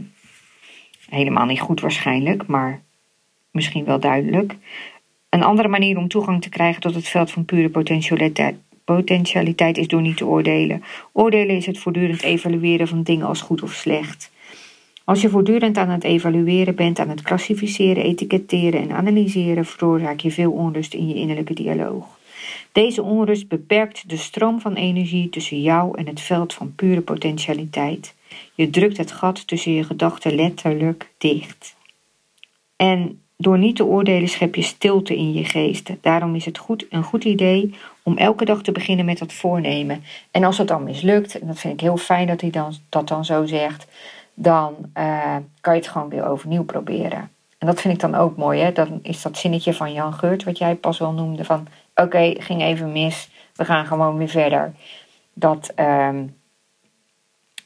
helemaal 1.09 1.47
niet 1.47 1.61
goed 1.61 1.81
waarschijnlijk, 1.81 2.47
maar 2.47 2.83
misschien 3.51 3.85
wel 3.85 4.01
duidelijk. 4.01 4.57
Een 5.29 5.43
andere 5.43 5.69
manier 5.69 5.97
om 5.99 6.09
toegang 6.09 6.43
te 6.43 6.49
krijgen 6.49 6.81
tot 6.81 6.95
het 6.95 7.09
veld 7.09 7.31
van 7.31 7.45
pure 7.45 7.69
potentialiteit, 7.69 8.57
potentialiteit 8.85 9.79
is 9.79 9.89
door 9.89 10.03
niet 10.03 10.17
te 10.17 10.27
oordelen. 10.27 10.85
Oordelen 11.13 11.57
is 11.57 11.67
het 11.67 11.79
voortdurend 11.79 12.23
evalueren 12.23 12.89
van 12.89 13.03
dingen 13.03 13.27
als 13.27 13.41
goed 13.41 13.63
of 13.63 13.73
slecht. 13.73 14.31
Als 15.05 15.21
je 15.21 15.29
voortdurend 15.29 15.77
aan 15.77 15.89
het 15.89 16.05
evalueren 16.05 16.75
bent, 16.75 16.99
aan 16.99 17.09
het 17.09 17.23
klassificeren, 17.23 18.05
etiketteren 18.05 18.81
en 18.81 18.93
analyseren, 18.93 19.65
veroorzaak 19.65 20.21
je 20.21 20.31
veel 20.31 20.53
onrust 20.53 20.95
in 20.95 21.09
je 21.09 21.15
innerlijke 21.15 21.55
dialoog. 21.55 22.19
Deze 22.73 23.03
onrust 23.03 23.49
beperkt 23.49 24.09
de 24.09 24.17
stroom 24.17 24.61
van 24.61 24.75
energie 24.75 25.29
tussen 25.29 25.63
jou 25.63 25.99
en 25.99 26.07
het 26.07 26.21
veld 26.21 26.55
van 26.55 26.75
pure 26.75 27.01
potentialiteit. 27.01 28.15
Je 28.55 28.71
drukt 28.71 28.97
het 28.97 29.13
gat 29.13 29.47
tussen 29.47 29.73
je 29.73 29.85
gedachten 29.85 30.35
letterlijk 30.35 31.11
dicht. 31.19 31.77
En 32.77 33.21
door 33.37 33.59
niet 33.59 33.77
te 33.77 33.85
oordelen 33.85 34.29
schep 34.29 34.55
je 34.55 34.63
stilte 34.63 35.17
in 35.17 35.33
je 35.33 35.45
geest. 35.45 35.91
Daarom 36.01 36.35
is 36.35 36.45
het 36.45 36.59
goed, 36.59 36.87
een 36.91 37.03
goed 37.03 37.25
idee 37.25 37.75
om 38.03 38.17
elke 38.17 38.45
dag 38.45 38.63
te 38.63 38.73
beginnen 38.73 39.05
met 39.05 39.19
dat 39.19 39.33
voornemen. 39.33 40.05
En 40.31 40.45
als 40.45 40.59
het 40.59 40.69
dan 40.69 40.85
mislukt, 40.85 41.39
en 41.39 41.47
dat 41.47 41.59
vind 41.59 41.75
ik 41.75 41.81
heel 41.81 41.97
fijn 41.97 42.27
dat 42.27 42.41
hij 42.41 42.51
dan, 42.51 42.75
dat 42.89 43.09
dan 43.09 43.25
zo 43.25 43.47
zegt, 43.47 43.87
dan 44.35 44.75
uh, 44.99 45.37
kan 45.61 45.75
je 45.75 45.81
het 45.81 45.89
gewoon 45.89 46.09
weer 46.09 46.27
overnieuw 46.27 46.65
proberen. 46.65 47.31
En 47.59 47.67
dat 47.67 47.81
vind 47.81 47.95
ik 47.95 48.01
dan 48.01 48.15
ook 48.15 48.37
mooi. 48.37 48.61
Hè? 48.61 48.73
Dan 48.73 48.99
is 49.03 49.23
dat 49.23 49.39
zinnetje 49.39 49.75
van 49.75 49.93
Jan 49.93 50.13
Geurt, 50.13 50.45
wat 50.45 50.59
jij 50.59 50.75
pas 50.75 50.99
wel 50.99 51.13
noemde, 51.13 51.45
van 51.45 51.67
oké, 51.95 52.35
ging 52.39 52.63
even 52.63 52.93
mis, 52.93 53.31
we 53.55 53.65
gaan 53.65 53.87
gewoon 53.87 54.17
weer 54.17 54.29
verder. 54.29 54.73
Dat, 55.33 55.73
uh, 55.77 56.19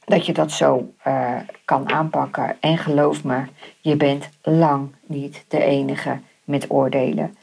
dat 0.05 0.27
je 0.27 0.33
dat 0.33 0.53
zo 0.53 0.93
uh, 1.07 1.37
kan 1.65 1.93
aanpakken. 1.93 2.57
En 2.61 2.79
geloof 2.79 3.25
me, 3.25 3.45
je 3.81 3.97
bent 3.97 4.29
lang 4.43 4.95
niet 5.07 5.45
de 5.49 5.63
enige 5.63 6.21
met 6.45 6.71
oordelen. 6.71 7.37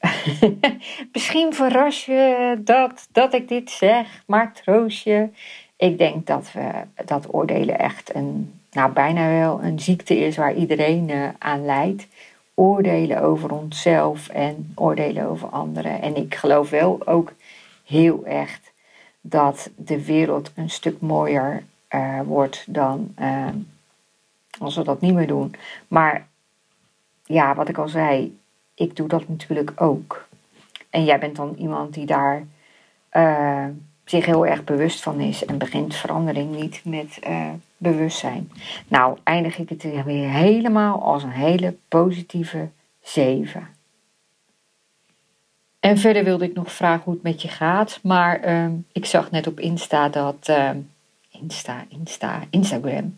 Misschien 1.12 1.54
verras 1.54 2.04
je 2.04 2.54
dat, 2.64 3.08
dat 3.12 3.34
ik 3.34 3.48
dit 3.48 3.70
zeg, 3.70 4.22
maar 4.26 4.52
troost 4.52 5.04
je. 5.04 5.28
Ik 5.76 5.98
denk 5.98 6.26
dat 6.26 6.52
we 6.52 6.70
dat 7.04 7.34
oordelen 7.34 7.78
echt 7.78 8.14
een 8.14 8.57
nou 8.78 8.92
bijna 8.92 9.28
wel 9.28 9.62
een 9.62 9.80
ziekte 9.80 10.18
is 10.18 10.36
waar 10.36 10.54
iedereen 10.54 11.08
uh, 11.08 11.28
aan 11.38 11.64
lijdt. 11.64 12.06
Oordelen 12.54 13.22
over 13.22 13.52
onszelf 13.52 14.28
en 14.28 14.72
oordelen 14.74 15.28
over 15.28 15.48
anderen. 15.48 16.02
En 16.02 16.16
ik 16.16 16.34
geloof 16.34 16.70
wel 16.70 17.06
ook 17.06 17.32
heel 17.84 18.24
echt 18.24 18.72
dat 19.20 19.70
de 19.76 20.04
wereld 20.04 20.52
een 20.54 20.70
stuk 20.70 21.00
mooier 21.00 21.62
uh, 21.90 22.20
wordt 22.20 22.64
dan 22.66 23.14
uh, 23.20 23.46
als 24.58 24.76
we 24.76 24.84
dat 24.84 25.00
niet 25.00 25.14
meer 25.14 25.26
doen. 25.26 25.54
Maar 25.88 26.26
ja, 27.24 27.54
wat 27.54 27.68
ik 27.68 27.78
al 27.78 27.88
zei, 27.88 28.38
ik 28.74 28.96
doe 28.96 29.08
dat 29.08 29.28
natuurlijk 29.28 29.72
ook. 29.76 30.28
En 30.90 31.04
jij 31.04 31.18
bent 31.18 31.36
dan 31.36 31.54
iemand 31.58 31.94
die 31.94 32.06
daar 32.06 32.46
zich 34.04 34.26
heel 34.26 34.46
erg 34.46 34.64
bewust 34.64 35.02
van 35.02 35.20
is 35.20 35.44
en 35.44 35.58
begint 35.58 35.94
verandering 35.94 36.56
niet 36.56 36.80
met 36.84 37.18
bewustzijn. 37.78 38.50
Nou, 38.88 39.18
eindig 39.22 39.58
ik 39.58 39.68
het 39.68 39.82
weer 40.04 40.28
helemaal 40.30 41.02
als 41.02 41.22
een 41.22 41.30
hele 41.30 41.76
positieve 41.88 42.68
7. 43.00 43.68
En 45.80 45.98
verder 45.98 46.24
wilde 46.24 46.44
ik 46.44 46.54
nog 46.54 46.72
vragen 46.72 47.04
hoe 47.04 47.14
het 47.14 47.22
met 47.22 47.42
je 47.42 47.48
gaat. 47.48 48.00
Maar 48.02 48.48
uh, 48.48 48.66
ik 48.92 49.04
zag 49.04 49.30
net 49.30 49.46
op 49.46 49.60
Insta 49.60 50.08
dat. 50.08 50.48
Uh, 50.50 50.70
Insta, 51.40 51.84
Insta, 51.88 52.42
Instagram. 52.50 53.14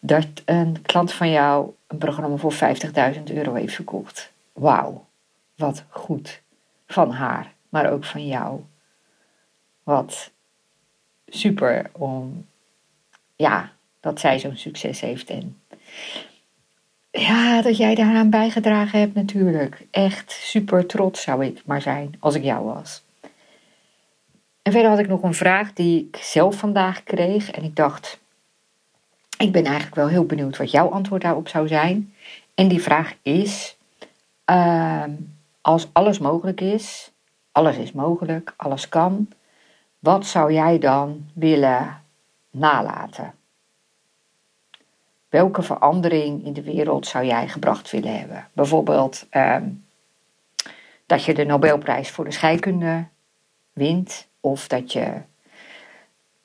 Dat 0.00 0.26
een 0.44 0.82
klant 0.82 1.12
van 1.12 1.30
jou 1.30 1.70
een 1.86 1.98
programma 1.98 2.36
voor 2.36 2.54
50.000 3.14 3.22
euro 3.24 3.54
heeft 3.54 3.74
verkocht. 3.74 4.32
Wauw, 4.52 5.06
wat 5.54 5.84
goed. 5.88 6.42
Van 6.86 7.10
haar, 7.10 7.52
maar 7.68 7.92
ook 7.92 8.04
van 8.04 8.26
jou. 8.26 8.60
Wat 9.82 10.30
super 11.26 11.90
om. 11.92 12.46
Ja, 13.36 13.72
dat 14.00 14.20
zij 14.20 14.38
zo'n 14.38 14.56
succes 14.56 15.00
heeft. 15.00 15.30
En 15.30 15.60
ja, 17.10 17.62
dat 17.62 17.76
jij 17.76 17.94
daaraan 17.94 18.30
bijgedragen 18.30 19.00
hebt 19.00 19.14
natuurlijk. 19.14 19.86
Echt 19.90 20.32
super 20.32 20.86
trots 20.86 21.22
zou 21.22 21.44
ik 21.44 21.62
maar 21.64 21.82
zijn 21.82 22.14
als 22.18 22.34
ik 22.34 22.42
jou 22.42 22.64
was. 22.64 23.02
En 24.62 24.72
verder 24.72 24.90
had 24.90 24.98
ik 24.98 25.08
nog 25.08 25.22
een 25.22 25.34
vraag 25.34 25.72
die 25.72 26.08
ik 26.08 26.16
zelf 26.16 26.56
vandaag 26.56 27.02
kreeg. 27.02 27.50
En 27.50 27.62
ik 27.62 27.76
dacht, 27.76 28.20
ik 29.38 29.52
ben 29.52 29.64
eigenlijk 29.64 29.94
wel 29.94 30.08
heel 30.08 30.24
benieuwd 30.24 30.56
wat 30.56 30.70
jouw 30.70 30.88
antwoord 30.88 31.22
daarop 31.22 31.48
zou 31.48 31.68
zijn. 31.68 32.14
En 32.54 32.68
die 32.68 32.82
vraag 32.82 33.14
is, 33.22 33.76
uh, 34.50 35.04
als 35.60 35.88
alles 35.92 36.18
mogelijk 36.18 36.60
is, 36.60 37.12
alles 37.52 37.76
is 37.76 37.92
mogelijk, 37.92 38.54
alles 38.56 38.88
kan, 38.88 39.28
wat 39.98 40.26
zou 40.26 40.52
jij 40.52 40.78
dan 40.78 41.26
willen 41.32 42.02
nalaten? 42.50 43.37
Welke 45.28 45.62
verandering 45.62 46.44
in 46.44 46.52
de 46.52 46.62
wereld 46.62 47.06
zou 47.06 47.24
jij 47.24 47.48
gebracht 47.48 47.90
willen 47.90 48.18
hebben? 48.18 48.48
Bijvoorbeeld 48.52 49.26
ehm, 49.30 49.68
dat 51.06 51.24
je 51.24 51.34
de 51.34 51.44
Nobelprijs 51.44 52.10
voor 52.10 52.24
de 52.24 52.30
scheikunde 52.30 53.06
wint, 53.72 54.28
of 54.40 54.68
dat 54.68 54.92
je 54.92 55.20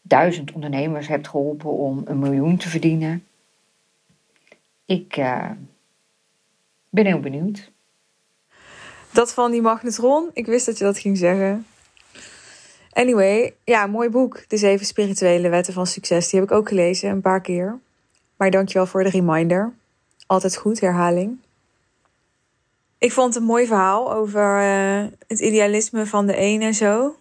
duizend 0.01 0.51
ondernemers 0.51 1.07
hebt 1.07 1.27
geholpen 1.27 1.69
om 1.69 2.01
een 2.05 2.19
miljoen 2.19 2.57
te 2.57 2.69
verdienen. 2.69 3.27
Ik 4.85 5.17
uh, 5.17 5.49
ben 6.89 7.05
heel 7.05 7.19
benieuwd. 7.19 7.71
Dat 9.11 9.33
van 9.33 9.51
die 9.51 9.61
magnetron, 9.61 10.29
ik 10.33 10.45
wist 10.45 10.65
dat 10.65 10.77
je 10.77 10.83
dat 10.83 10.99
ging 10.99 11.17
zeggen. 11.17 11.65
Anyway, 12.91 13.55
ja, 13.63 13.87
mooi 13.87 14.09
boek. 14.09 14.49
De 14.49 14.57
zeven 14.57 14.85
spirituele 14.85 15.49
wetten 15.49 15.73
van 15.73 15.87
succes. 15.87 16.29
Die 16.29 16.39
heb 16.39 16.49
ik 16.49 16.55
ook 16.55 16.67
gelezen 16.67 17.09
een 17.09 17.21
paar 17.21 17.41
keer. 17.41 17.79
Maar 18.37 18.51
dankjewel 18.51 18.87
voor 18.87 19.03
de 19.03 19.09
reminder. 19.09 19.73
Altijd 20.27 20.57
goed, 20.57 20.79
herhaling. 20.79 21.37
Ik 22.97 23.11
vond 23.11 23.33
het 23.33 23.43
een 23.43 23.49
mooi 23.49 23.67
verhaal 23.67 24.13
over 24.13 24.61
uh, 24.61 25.05
het 25.27 25.39
idealisme 25.39 26.05
van 26.05 26.25
de 26.27 26.35
ene 26.35 26.65
en 26.65 26.73
zo. 26.73 27.15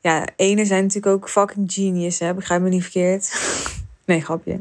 Ja, 0.00 0.26
ene 0.36 0.64
zijn 0.64 0.82
natuurlijk 0.82 1.14
ook 1.14 1.28
fucking 1.28 1.72
genius, 1.72 2.18
hè? 2.18 2.34
begrijp 2.34 2.62
me 2.62 2.68
niet 2.68 2.82
verkeerd. 2.82 3.32
nee, 4.04 4.20
grapje. 4.20 4.60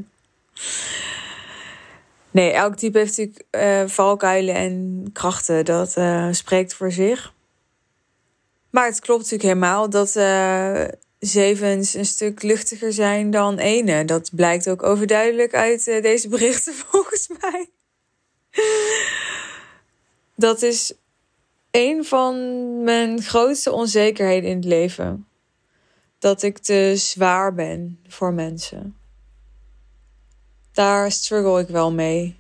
Nee, 2.32 2.52
elk 2.52 2.76
type 2.76 2.98
heeft 2.98 3.18
natuurlijk 3.18 3.46
uh, 3.52 3.90
valkuilen 3.90 4.56
en 4.56 5.06
krachten. 5.14 5.66
Dat 5.66 5.96
uh, 5.98 6.28
spreekt 6.32 6.74
voor 6.74 6.92
zich. 6.92 7.34
Maar 8.70 8.86
het 8.86 9.00
klopt 9.00 9.22
natuurlijk 9.22 9.50
helemaal 9.50 9.90
dat 9.90 10.16
zevens 11.26 11.94
een 11.94 12.06
stuk 12.06 12.42
luchtiger 12.42 12.94
zijn 12.94 13.32
dan 13.32 13.58
ene. 13.58 14.06
Dat 14.06 14.30
blijkt 14.36 14.70
ook 14.70 14.84
overduidelijk 14.84 15.54
uit 15.54 15.88
uh, 15.88 16.02
deze 16.02 16.28
berichten 16.28 16.74
volgens 16.90 17.28
mij. 17.40 17.70
Dat 20.36 20.62
is 20.62 20.94
een 21.72 22.06
van 22.06 22.36
mijn 22.84 23.22
grootste 23.22 23.72
onzekerheden 23.72 24.50
in 24.50 24.56
het 24.56 24.66
leven. 24.66 25.28
Dat 26.20 26.42
ik 26.42 26.58
te 26.58 26.94
zwaar 26.96 27.54
ben 27.54 28.00
voor 28.08 28.34
mensen. 28.34 28.98
Daar 30.72 31.12
struggle 31.12 31.60
ik 31.60 31.68
wel 31.68 31.92
mee. 31.92 32.38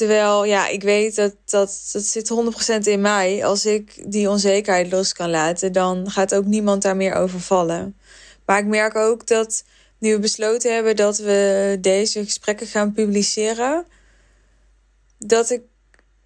Terwijl, 0.00 0.44
ja, 0.44 0.68
ik 0.68 0.82
weet 0.82 1.16
dat 1.16 1.34
dat, 1.44 1.88
dat 1.92 2.02
zit 2.02 2.32
100% 2.84 2.88
in 2.88 3.00
mij. 3.00 3.44
Als 3.44 3.66
ik 3.66 4.12
die 4.12 4.28
onzekerheid 4.28 4.92
los 4.92 5.12
kan 5.12 5.30
laten, 5.30 5.72
dan 5.72 6.10
gaat 6.10 6.34
ook 6.34 6.44
niemand 6.44 6.82
daar 6.82 6.96
meer 6.96 7.14
over 7.14 7.40
vallen. 7.40 7.96
Maar 8.44 8.58
ik 8.58 8.66
merk 8.66 8.96
ook 8.96 9.26
dat 9.26 9.64
nu 9.98 10.12
we 10.12 10.18
besloten 10.18 10.74
hebben 10.74 10.96
dat 10.96 11.18
we 11.18 11.78
deze 11.80 12.24
gesprekken 12.24 12.66
gaan 12.66 12.92
publiceren, 12.92 13.86
dat 15.18 15.50
ik 15.50 15.62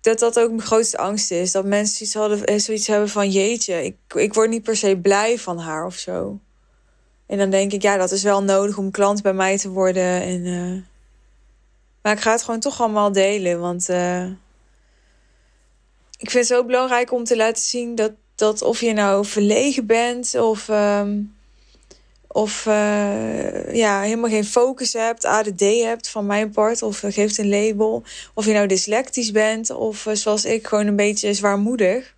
dat 0.00 0.18
dat 0.18 0.38
ook 0.38 0.48
mijn 0.48 0.62
grootste 0.62 0.98
angst 0.98 1.30
is. 1.30 1.52
Dat 1.52 1.64
mensen 1.64 1.96
zoiets, 1.96 2.14
hadden, 2.14 2.44
eh, 2.44 2.58
zoiets 2.58 2.86
hebben 2.86 3.08
van 3.08 3.30
jeetje, 3.30 3.84
ik, 3.84 3.96
ik 4.14 4.34
word 4.34 4.50
niet 4.50 4.62
per 4.62 4.76
se 4.76 4.96
blij 4.96 5.38
van 5.38 5.58
haar 5.58 5.86
of 5.86 5.96
zo. 5.96 6.40
En 7.26 7.38
dan 7.38 7.50
denk 7.50 7.72
ik, 7.72 7.82
ja, 7.82 7.96
dat 7.96 8.12
is 8.12 8.22
wel 8.22 8.42
nodig 8.42 8.78
om 8.78 8.90
klant 8.90 9.22
bij 9.22 9.34
mij 9.34 9.58
te 9.58 9.68
worden. 9.68 10.22
En, 10.22 10.44
uh... 10.44 10.82
Maar 12.04 12.12
ik 12.12 12.20
ga 12.20 12.30
het 12.30 12.42
gewoon 12.42 12.60
toch 12.60 12.80
allemaal 12.80 13.12
delen. 13.12 13.60
Want 13.60 13.88
uh... 13.88 14.24
ik 16.18 16.30
vind 16.30 16.32
het 16.32 16.46
zo 16.46 16.64
belangrijk 16.64 17.12
om 17.12 17.24
te 17.24 17.36
laten 17.36 17.62
zien 17.62 17.94
dat, 17.94 18.12
dat 18.34 18.62
of 18.62 18.80
je 18.80 18.92
nou 18.92 19.26
verlegen 19.26 19.86
bent 19.86 20.34
of 20.34 20.68
um, 20.68 21.34
of 22.28 22.66
uh, 22.66 23.74
ja, 23.74 24.00
helemaal 24.00 24.30
geen 24.30 24.44
focus 24.44 24.92
hebt, 24.92 25.24
ADD 25.24 25.60
hebt 25.60 26.08
van 26.08 26.26
mijn 26.26 26.50
part, 26.50 26.82
of 26.82 26.98
geeft 26.98 27.38
een 27.38 27.48
label. 27.48 28.02
Of 28.34 28.46
je 28.46 28.52
nou 28.52 28.66
dyslectisch 28.66 29.30
bent, 29.30 29.70
of 29.70 30.06
uh, 30.06 30.14
zoals 30.14 30.44
ik, 30.44 30.66
gewoon 30.66 30.86
een 30.86 30.96
beetje 30.96 31.34
zwaarmoedig. 31.34 32.14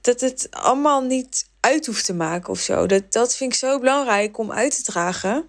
Dat 0.00 0.20
het 0.20 0.48
allemaal 0.50 1.02
niet 1.02 1.46
uit 1.60 1.86
hoeft 1.86 2.04
te 2.04 2.14
maken 2.14 2.50
of 2.50 2.58
zo. 2.58 2.86
Dat, 2.86 3.12
dat 3.12 3.36
vind 3.36 3.52
ik 3.52 3.58
zo 3.58 3.78
belangrijk 3.78 4.38
om 4.38 4.52
uit 4.52 4.76
te 4.76 4.82
dragen. 4.82 5.48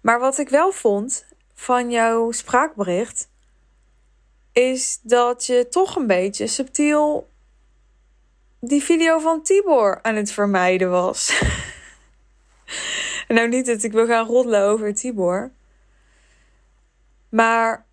Maar 0.00 0.20
wat 0.20 0.38
ik 0.38 0.48
wel 0.48 0.72
vond 0.72 1.26
van 1.54 1.90
jouw 1.90 2.30
spraakbericht, 2.30 3.28
is 4.52 4.98
dat 5.02 5.46
je 5.46 5.68
toch 5.68 5.96
een 5.96 6.06
beetje 6.06 6.46
subtiel 6.46 7.28
die 8.60 8.82
video 8.82 9.18
van 9.18 9.42
Tibor 9.42 9.98
aan 10.02 10.14
het 10.14 10.32
vermijden 10.32 10.90
was. 10.90 11.42
nou, 13.28 13.48
niet 13.48 13.66
dat 13.66 13.82
ik 13.82 13.92
wil 13.92 14.06
gaan 14.06 14.26
roddelen 14.26 14.62
over 14.62 14.94
Tibor. 14.94 15.50
Maar 17.28 17.86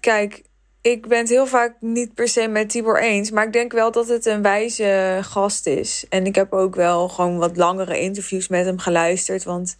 kijk, 0.00 0.42
ik 0.80 1.06
ben 1.06 1.18
het 1.18 1.28
heel 1.28 1.46
vaak 1.46 1.76
niet 1.80 2.14
per 2.14 2.28
se 2.28 2.48
met 2.48 2.70
Tibor 2.70 3.00
eens. 3.00 3.30
Maar 3.30 3.46
ik 3.46 3.52
denk 3.52 3.72
wel 3.72 3.90
dat 3.90 4.08
het 4.08 4.26
een 4.26 4.42
wijze 4.42 5.18
gast 5.22 5.66
is. 5.66 6.06
En 6.08 6.26
ik 6.26 6.34
heb 6.34 6.52
ook 6.52 6.74
wel 6.74 7.08
gewoon 7.08 7.38
wat 7.38 7.56
langere 7.56 8.00
interviews 8.00 8.48
met 8.48 8.64
hem 8.64 8.78
geluisterd. 8.78 9.44
Want 9.44 9.76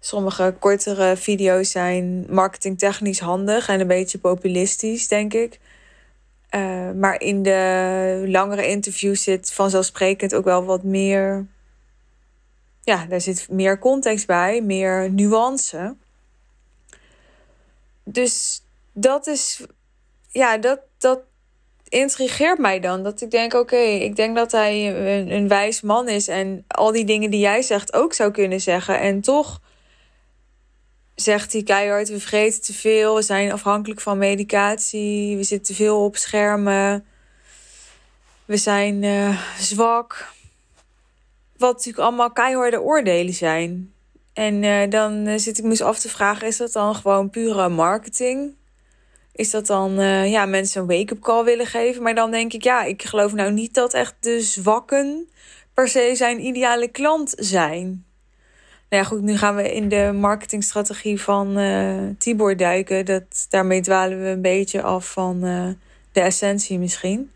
sommige 0.00 0.54
kortere 0.58 1.16
video's 1.16 1.70
zijn 1.70 2.26
marketingtechnisch 2.28 3.20
handig 3.20 3.68
en 3.68 3.80
een 3.80 3.86
beetje 3.86 4.18
populistisch, 4.18 5.08
denk 5.08 5.34
ik. 5.34 5.58
Uh, 6.50 6.90
maar 6.90 7.20
in 7.20 7.42
de 7.42 8.24
langere 8.26 8.66
interviews 8.66 9.22
zit 9.22 9.52
vanzelfsprekend 9.52 10.34
ook 10.34 10.44
wel 10.44 10.64
wat 10.64 10.82
meer. 10.82 11.46
Ja, 12.82 13.06
daar 13.06 13.20
zit 13.20 13.46
meer 13.50 13.78
context 13.78 14.26
bij, 14.26 14.62
meer 14.62 15.10
nuance. 15.10 15.96
Dus 18.04 18.62
dat 18.92 19.26
is. 19.26 19.66
Ja, 20.30 20.58
dat, 20.58 20.80
dat 20.98 21.20
intrigeert 21.88 22.58
mij 22.58 22.80
dan. 22.80 23.02
Dat 23.02 23.20
ik 23.20 23.30
denk: 23.30 23.54
oké, 23.54 23.76
ik 23.76 24.16
denk 24.16 24.36
dat 24.36 24.52
hij 24.52 24.96
een, 25.18 25.30
een 25.30 25.48
wijs 25.48 25.80
man 25.80 26.08
is. 26.08 26.28
En 26.28 26.64
al 26.68 26.92
die 26.92 27.04
dingen 27.04 27.30
die 27.30 27.40
jij 27.40 27.62
zegt 27.62 27.92
ook 27.92 28.12
zou 28.12 28.30
kunnen 28.30 28.60
zeggen. 28.60 29.00
En 29.00 29.20
toch 29.20 29.60
zegt 31.16 31.52
hij 31.52 31.62
keihard: 31.62 32.08
we 32.08 32.20
vreten 32.20 32.62
te 32.62 32.72
veel, 32.72 33.14
we 33.14 33.22
zijn 33.22 33.52
afhankelijk 33.52 34.00
van 34.00 34.18
medicatie, 34.18 35.36
we 35.36 35.42
zitten 35.42 35.66
te 35.66 35.82
veel 35.82 36.04
op 36.04 36.16
schermen, 36.16 37.04
we 38.44 38.56
zijn 38.56 39.02
uh, 39.02 39.40
zwak. 39.58 40.34
Wat 41.56 41.72
natuurlijk 41.72 42.04
allemaal 42.04 42.32
keiharde 42.32 42.80
oordelen 42.80 43.34
zijn. 43.34 43.92
En 44.32 44.62
uh, 44.62 44.90
dan 44.90 45.26
uh, 45.26 45.34
zit 45.36 45.58
ik 45.58 45.64
me 45.64 45.70
eens 45.70 45.82
af 45.82 45.98
te 45.98 46.08
vragen: 46.08 46.46
is 46.46 46.56
dat 46.56 46.72
dan 46.72 46.94
gewoon 46.94 47.30
pure 47.30 47.68
marketing? 47.68 48.54
Is 49.32 49.50
dat 49.50 49.66
dan 49.66 49.92
ja, 50.30 50.46
mensen 50.46 50.80
een 50.80 50.86
wake-up 50.86 51.20
call 51.20 51.44
willen 51.44 51.66
geven? 51.66 52.02
Maar 52.02 52.14
dan 52.14 52.30
denk 52.30 52.52
ik, 52.52 52.62
ja, 52.62 52.82
ik 52.82 53.02
geloof 53.02 53.32
nou 53.32 53.52
niet 53.52 53.74
dat 53.74 53.94
echt 53.94 54.14
de 54.20 54.40
zwakken 54.40 55.28
per 55.74 55.88
se 55.88 56.12
zijn 56.14 56.44
ideale 56.44 56.88
klant 56.88 57.34
zijn. 57.36 58.05
Nou 58.88 59.02
ja, 59.02 59.08
goed, 59.08 59.22
nu 59.22 59.36
gaan 59.36 59.56
we 59.56 59.74
in 59.74 59.88
de 59.88 60.12
marketingstrategie 60.14 61.20
van 61.20 61.58
uh, 61.58 62.10
Tibor 62.18 62.56
duiken. 62.56 63.04
Dat, 63.04 63.46
daarmee 63.48 63.80
dwalen 63.80 64.22
we 64.22 64.28
een 64.28 64.42
beetje 64.42 64.82
af 64.82 65.12
van 65.12 65.44
uh, 65.44 65.68
de 66.12 66.20
essentie 66.20 66.78
misschien. 66.78 67.30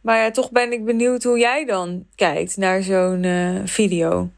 Maar 0.00 0.18
ja, 0.18 0.30
toch 0.30 0.50
ben 0.50 0.72
ik 0.72 0.84
benieuwd 0.84 1.22
hoe 1.22 1.38
jij 1.38 1.64
dan 1.64 2.06
kijkt 2.14 2.56
naar 2.56 2.82
zo'n 2.82 3.22
uh, 3.22 3.60
video. 3.64 4.30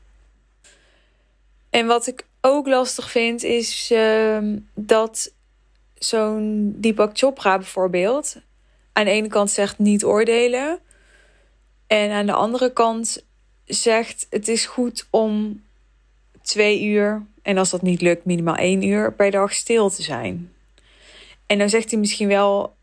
En 1.71 1.87
wat 1.87 2.07
ik 2.07 2.27
ook 2.41 2.67
lastig 2.67 3.11
vind 3.11 3.43
is 3.43 3.91
ehm, 3.91 4.59
dat 4.75 5.33
zo'n 5.95 6.75
Deepak 6.77 7.19
Chopra 7.19 7.57
bijvoorbeeld 7.59 8.37
aan 8.93 9.05
de 9.05 9.11
ene 9.11 9.29
kant 9.29 9.51
zegt 9.51 9.79
niet 9.79 10.05
oordelen. 10.05 10.79
En 11.87 12.11
aan 12.11 12.27
de 12.27 12.33
andere 12.33 12.73
kant 12.73 13.27
zegt: 13.75 14.27
het 14.31 14.49
is 14.49 14.67
goed 14.67 15.07
om 15.11 15.63
twee 16.43 16.85
uur, 16.85 17.23
en 17.43 17.59
als 17.59 17.71
dat 17.71 17.83
niet 17.83 18.01
lukt, 18.01 18.25
minimaal 18.25 18.57
één 18.57 18.83
uur 18.83 19.13
per 19.13 19.31
dag 19.31 19.55
stil 19.55 19.91
te 19.91 20.03
zijn. 20.03 20.53
En 21.47 21.59
dan 21.59 21.69
zegt 21.69 21.91
hij 21.91 22.01
misschien 22.01 22.29
wel: 22.29 22.75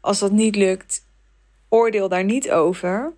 als 0.00 0.18
dat 0.18 0.32
niet 0.32 0.56
lukt, 0.56 1.04
oordeel 1.68 2.08
daar 2.08 2.24
niet 2.24 2.50
over. 2.50 3.12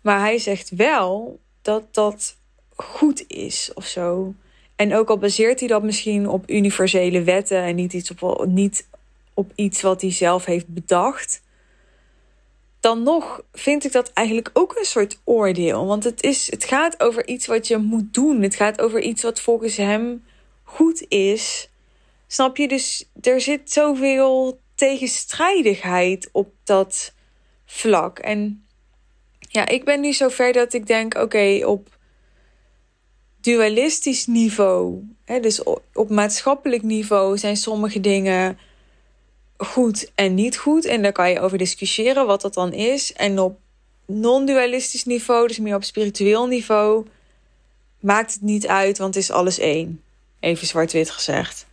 Maar 0.00 0.20
hij 0.20 0.38
zegt 0.38 0.70
wel 0.70 1.38
dat 1.62 1.94
dat 1.94 2.36
goed 2.74 3.24
is 3.28 3.70
of 3.74 3.86
zo. 3.86 4.34
En 4.76 4.94
ook 4.94 5.08
al 5.08 5.18
baseert 5.18 5.58
hij 5.58 5.68
dat 5.68 5.82
misschien 5.82 6.28
op 6.28 6.50
universele 6.50 7.22
wetten 7.22 7.62
en 7.62 7.74
niet, 7.74 7.92
iets 7.92 8.10
op, 8.10 8.46
niet 8.46 8.86
op 9.34 9.52
iets 9.54 9.82
wat 9.82 10.00
hij 10.00 10.12
zelf 10.12 10.44
heeft 10.44 10.68
bedacht 10.68 11.42
dan 12.84 13.02
nog 13.02 13.42
vind 13.52 13.84
ik 13.84 13.92
dat 13.92 14.12
eigenlijk 14.12 14.50
ook 14.52 14.76
een 14.78 14.84
soort 14.84 15.20
oordeel. 15.24 15.86
Want 15.86 16.04
het, 16.04 16.22
is, 16.22 16.50
het 16.50 16.64
gaat 16.64 17.00
over 17.00 17.26
iets 17.26 17.46
wat 17.46 17.66
je 17.68 17.76
moet 17.76 18.14
doen. 18.14 18.42
Het 18.42 18.54
gaat 18.54 18.80
over 18.80 19.00
iets 19.00 19.22
wat 19.22 19.40
volgens 19.40 19.76
hem 19.76 20.24
goed 20.62 21.04
is. 21.08 21.70
Snap 22.26 22.56
je? 22.56 22.68
Dus 22.68 23.10
er 23.20 23.40
zit 23.40 23.72
zoveel 23.72 24.60
tegenstrijdigheid 24.74 26.28
op 26.32 26.52
dat 26.64 27.12
vlak. 27.66 28.18
En 28.18 28.66
ja, 29.38 29.68
ik 29.68 29.84
ben 29.84 30.00
nu 30.00 30.12
zover 30.12 30.52
dat 30.52 30.72
ik 30.72 30.86
denk: 30.86 31.14
oké, 31.14 31.60
op 31.66 31.98
dualistisch 33.40 34.26
niveau, 34.26 35.02
hè, 35.24 35.40
dus 35.40 35.62
op 35.92 36.10
maatschappelijk 36.10 36.82
niveau, 36.82 37.38
zijn 37.38 37.56
sommige 37.56 38.00
dingen 38.00 38.58
goed 39.56 40.10
en 40.14 40.34
niet 40.34 40.58
goed. 40.58 40.84
En 40.84 41.02
daar 41.02 41.12
kan 41.12 41.30
je 41.30 41.40
over 41.40 41.58
discussiëren 41.58 42.26
wat 42.26 42.40
dat 42.40 42.54
dan 42.54 42.72
is. 42.72 43.12
En 43.12 43.38
op 43.38 43.58
non-dualistisch 44.06 45.04
niveau, 45.04 45.46
dus 45.46 45.58
meer 45.58 45.74
op 45.74 45.84
spiritueel 45.84 46.46
niveau, 46.46 47.06
maakt 48.00 48.32
het 48.32 48.42
niet 48.42 48.66
uit, 48.66 48.98
want 48.98 49.14
het 49.14 49.22
is 49.22 49.30
alles 49.30 49.58
één. 49.58 50.02
Even 50.40 50.66
zwart-wit 50.66 51.10
gezegd. 51.10 51.66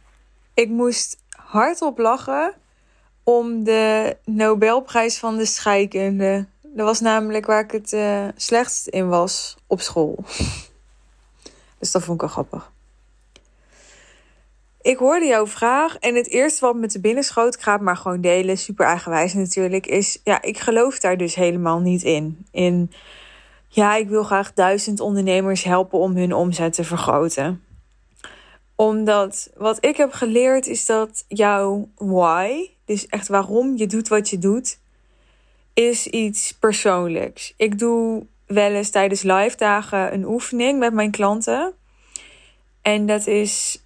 Ik 0.54 0.70
moest 0.70 1.18
hardop 1.30 1.98
lachen 1.98 2.54
om 3.24 3.64
de 3.64 4.18
Nobelprijs 4.26 5.18
van 5.18 5.38
de 5.38 5.46
scheikunde. 5.46 6.46
Dat 6.62 6.86
was 6.86 7.00
namelijk 7.00 7.46
waar 7.46 7.64
ik 7.64 7.72
het 7.72 7.94
uh, 7.94 8.28
slechtst 8.36 8.88
in 8.88 9.08
was 9.08 9.56
op 9.68 9.82
school. 9.82 10.24
dus 11.80 11.92
dat 11.92 12.04
vond 12.04 12.16
ik 12.16 12.22
wel 12.22 12.30
grappig. 12.30 12.71
Ik 14.82 14.98
hoorde 14.98 15.26
jouw 15.26 15.48
vraag 15.48 15.98
en 15.98 16.16
het 16.16 16.30
eerste 16.30 16.66
wat 16.66 16.76
me 16.76 16.88
te 16.88 17.00
binnen 17.00 17.24
schoot, 17.24 17.56
ik 17.56 17.62
ga 17.62 17.74
het 17.74 17.82
maar 17.82 17.98
gewoon 17.98 18.22
delen, 18.22 18.58
super 18.58 18.86
eigenwijs 18.86 19.34
natuurlijk, 19.34 19.88
is 19.88 20.20
ja, 20.24 20.42
ik 20.42 20.60
geloof 20.60 21.00
daar 21.00 21.18
dus 21.18 21.36
helemaal 21.36 21.80
niet 21.80 22.04
in. 22.04 22.46
In 22.52 22.92
ja, 23.68 23.96
ik 23.96 24.10
wil 24.10 24.24
graag 24.24 24.54
duizend 24.54 25.00
ondernemers 25.00 25.64
helpen 25.64 26.00
om 26.00 26.16
hun 26.16 26.34
omzet 26.34 26.74
te 26.74 26.84
vergroten. 26.84 27.64
Omdat 28.76 29.50
wat 29.56 29.86
ik 29.86 29.98
heb 29.98 30.12
geleerd 30.12 30.68
is 30.68 30.86
dat 30.86 31.26
jouw 31.28 31.90
why, 31.96 32.70
dus 32.86 33.08
echt 33.08 33.28
waarom 33.28 33.78
je 33.78 33.88
doet 33.88 34.08
wat 34.08 34.30
je 34.30 34.38
doet, 34.38 34.80
is 35.74 36.08
iets 36.08 36.52
persoonlijks. 36.52 37.54
Ik 37.58 37.80
doe 37.80 38.26
wel 38.46 38.72
eens 38.72 38.90
tijdens 38.90 39.22
live 39.22 39.58
dagen 39.58 40.14
een 40.14 40.26
oefening 40.26 40.80
met 40.80 40.94
mijn 40.94 41.12
klanten. 41.12 41.74
En 42.82 43.06
dat 43.06 43.28
is 43.28 43.81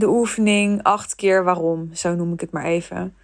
de 0.00 0.08
oefening 0.08 0.82
acht 0.82 1.14
keer 1.14 1.44
waarom, 1.44 1.90
zo 1.94 2.14
noem 2.14 2.32
ik 2.32 2.40
het 2.40 2.50
maar 2.50 2.64
even. 2.64 3.14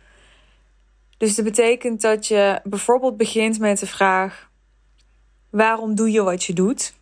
Dus 1.18 1.34
dat 1.34 1.44
betekent 1.44 2.00
dat 2.00 2.26
je 2.26 2.60
bijvoorbeeld 2.64 3.16
begint 3.16 3.58
met 3.58 3.78
de 3.78 3.86
vraag: 3.86 4.50
waarom 5.50 5.94
doe 5.94 6.10
je 6.10 6.22
wat 6.22 6.44
je 6.44 6.52
doet? 6.52 6.94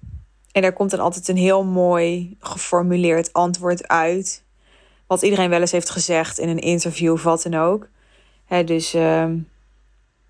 En 0.53 0.63
daar 0.63 0.73
komt 0.73 0.91
dan 0.91 1.01
altijd 1.01 1.29
een 1.29 1.37
heel 1.37 1.65
mooi 1.65 2.37
geformuleerd 2.39 3.33
antwoord 3.33 3.89
uit. 3.89 4.45
Wat 5.07 5.23
iedereen 5.23 5.51
wel 5.51 5.61
eens 5.61 5.73
heeft 5.73 5.91
gezegd 5.91 6.39
in 6.39 6.49
een 6.49 6.59
interview 6.59 7.13
of 7.13 7.23
wat 7.23 7.43
dan 7.43 7.55
ook. 7.55 7.89
dus 8.65 8.95
ehm, 8.95 9.39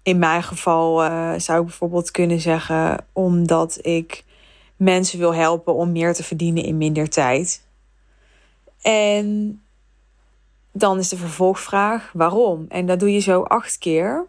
in 0.03 0.19
mijn 0.19 0.43
geval 0.43 1.05
uh, 1.05 1.33
zou 1.37 1.59
ik 1.59 1.67
bijvoorbeeld 1.67 2.11
kunnen 2.11 2.41
zeggen: 2.41 3.07
omdat 3.13 3.79
ik 3.83 4.25
mensen 4.77 5.19
wil 5.19 5.35
helpen 5.35 5.75
om 5.75 5.93
meer 5.93 6.15
te 6.15 6.25
verdienen 6.25 6.65
in 6.65 6.77
minder 6.77 7.09
tijd. 7.09 7.63
En 8.85 9.61
dan 10.73 10.99
is 10.99 11.09
de 11.09 11.17
vervolgvraag: 11.17 12.11
waarom? 12.13 12.65
En 12.69 12.87
dat 12.87 13.01
doe 13.01 13.13
je 13.13 13.19
zo 13.19 13.43
acht 13.43 13.79
keer. 13.79 14.27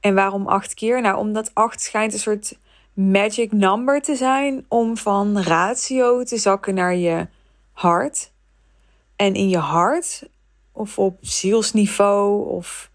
En 0.00 0.14
waarom 0.14 0.46
acht 0.46 0.74
keer? 0.74 1.00
Nou, 1.00 1.16
omdat 1.16 1.54
acht 1.54 1.80
schijnt 1.80 2.12
een 2.12 2.18
soort 2.18 2.58
magic 2.92 3.52
number 3.52 4.02
te 4.02 4.16
zijn 4.16 4.64
om 4.68 4.96
van 4.96 5.38
ratio 5.38 6.22
te 6.22 6.36
zakken 6.36 6.74
naar 6.74 6.94
je 6.94 7.26
hart. 7.72 8.32
En 9.16 9.34
in 9.34 9.48
je 9.48 9.58
hart, 9.58 10.28
of 10.72 10.98
op 10.98 11.18
zielsniveau, 11.20 12.48
of 12.48 12.90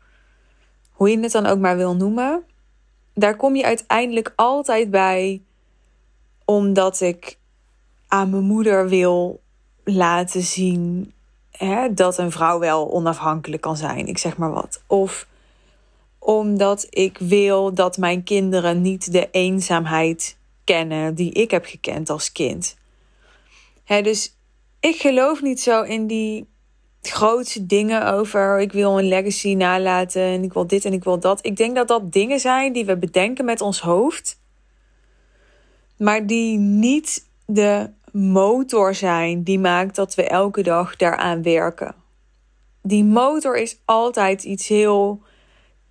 hoe 0.92 1.10
je 1.10 1.20
het 1.20 1.32
dan 1.32 1.46
ook 1.46 1.60
maar 1.60 1.78
wil 1.78 1.96
noemen, 1.96 2.44
daar 3.14 3.36
kom 3.36 3.56
je 3.56 3.66
uiteindelijk 3.66 4.34
altijd 4.36 4.92
bij 4.92 5.42
omdat 6.46 7.02
ik 7.02 7.38
aan 8.08 8.30
mijn 8.30 8.44
moeder 8.44 8.90
wil 8.90 9.43
laten 9.84 10.42
zien 10.42 11.14
hè, 11.52 11.94
dat 11.94 12.18
een 12.18 12.32
vrouw 12.32 12.60
wel 12.60 12.92
onafhankelijk 12.92 13.62
kan 13.62 13.78
zijn. 13.78 14.08
Ik 14.08 14.18
zeg 14.18 14.38
maar 14.38 14.52
wat. 14.52 14.84
Of 14.88 15.28
omdat 16.20 16.88
ik 16.90 17.18
wil 17.18 17.74
dat 17.74 17.98
mijn 17.98 18.24
kinderen 18.24 18.82
niet 18.82 19.12
de 19.12 19.30
eenzaamheid 19.32 20.38
kennen 20.64 21.16
die 21.16 21.32
ik 21.32 21.52
heb 21.52 21.66
gekend 21.66 22.10
als 22.10 22.32
kind. 22.32 22.78
Hè, 23.84 24.02
dus 24.02 24.36
ik 24.80 24.96
geloof 24.96 25.42
niet 25.42 25.62
zo 25.62 25.82
in 25.82 26.08
die 26.08 26.48
grootste 27.02 27.66
dingen 27.66 28.14
over 28.14 28.60
ik 28.60 28.72
wil 28.72 29.00
een 29.00 29.08
legacy 29.08 29.54
nalaten 29.54 30.22
en 30.22 30.44
ik 30.44 30.54
wil 30.54 30.68
dit 30.68 30.86
en 30.86 30.94
ik 30.94 31.04
wil 31.04 31.20
dat. 31.20 31.46
Ik 31.46 31.58
denk 31.58 31.76
dat 31.76 31.88
dat 31.88 32.12
dingen 32.12 32.40
zijn 32.40 32.74
die 32.74 32.86
we 32.86 32.98
bedenken 32.98 33.46
met 33.46 33.62
ons 33.62 33.82
hoofd, 33.82 34.40
maar 35.98 36.26
die 36.26 36.58
niet 36.58 37.28
de 37.46 37.90
motor 38.14 38.96
zijn 38.96 39.44
die 39.44 39.60
maakt 39.60 39.96
dat 39.96 40.16
we 40.16 40.24
elke 40.24 40.64
dag 40.64 40.96
daaraan 40.96 41.44
werken. 41.44 41.96
Die 42.82 43.04
motor 43.04 43.58
is 43.58 43.78
altijd 43.86 44.44
iets 44.44 44.68
heel 44.68 45.22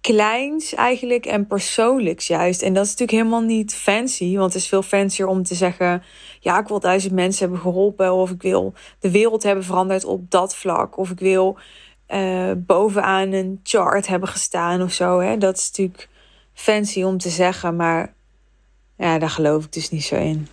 kleins 0.00 0.74
eigenlijk 0.74 1.26
en 1.26 1.46
persoonlijks 1.46 2.26
juist. 2.26 2.62
En 2.62 2.74
dat 2.74 2.84
is 2.84 2.90
natuurlijk 2.90 3.18
helemaal 3.18 3.48
niet 3.48 3.74
fancy, 3.74 4.36
want 4.36 4.52
het 4.52 4.62
is 4.62 4.68
veel 4.68 4.82
fancier 4.82 5.26
om 5.26 5.42
te 5.42 5.54
zeggen: 5.54 6.02
ja, 6.40 6.58
ik 6.58 6.68
wil 6.68 6.80
duizend 6.80 7.12
mensen 7.12 7.42
hebben 7.42 7.60
geholpen, 7.60 8.12
of 8.12 8.30
ik 8.30 8.42
wil 8.42 8.74
de 8.98 9.10
wereld 9.10 9.42
hebben 9.42 9.64
veranderd 9.64 10.04
op 10.04 10.30
dat 10.30 10.56
vlak, 10.56 10.98
of 10.98 11.10
ik 11.10 11.18
wil 11.18 11.58
uh, 12.08 12.50
bovenaan 12.56 13.32
een 13.32 13.60
chart 13.62 14.06
hebben 14.06 14.28
gestaan 14.28 14.82
of 14.82 14.92
zo. 14.92 15.20
Hè? 15.20 15.38
Dat 15.38 15.56
is 15.56 15.66
natuurlijk 15.66 16.08
fancy 16.52 17.02
om 17.02 17.18
te 17.18 17.30
zeggen, 17.30 17.76
maar 17.76 18.14
ja, 18.96 19.18
daar 19.18 19.30
geloof 19.30 19.64
ik 19.64 19.72
dus 19.72 19.90
niet 19.90 20.04
zo 20.04 20.16
in. 20.16 20.48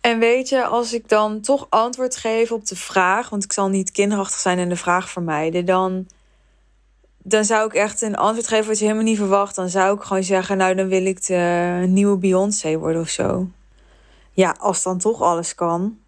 En 0.00 0.18
weet 0.18 0.48
je, 0.48 0.64
als 0.64 0.92
ik 0.92 1.08
dan 1.08 1.40
toch 1.40 1.66
antwoord 1.68 2.16
geef 2.16 2.52
op 2.52 2.66
de 2.66 2.76
vraag, 2.76 3.28
want 3.28 3.44
ik 3.44 3.52
zal 3.52 3.68
niet 3.68 3.90
kinderachtig 3.90 4.38
zijn 4.38 4.58
en 4.58 4.68
de 4.68 4.76
vraag 4.76 5.10
vermijden, 5.10 5.64
dan, 5.64 6.06
dan 7.18 7.44
zou 7.44 7.66
ik 7.66 7.74
echt 7.74 8.00
een 8.00 8.16
antwoord 8.16 8.48
geven 8.48 8.66
wat 8.66 8.78
je 8.78 8.84
helemaal 8.84 9.04
niet 9.04 9.16
verwacht. 9.16 9.54
Dan 9.54 9.68
zou 9.68 9.96
ik 9.96 10.02
gewoon 10.02 10.22
zeggen, 10.22 10.56
nou 10.56 10.74
dan 10.74 10.88
wil 10.88 11.06
ik 11.06 11.26
de 11.26 11.84
nieuwe 11.88 12.16
Beyoncé 12.16 12.78
worden 12.78 13.02
of 13.02 13.08
zo. 13.08 13.48
Ja, 14.32 14.56
als 14.58 14.82
dan 14.82 14.98
toch 14.98 15.22
alles 15.22 15.54
kan. 15.54 15.98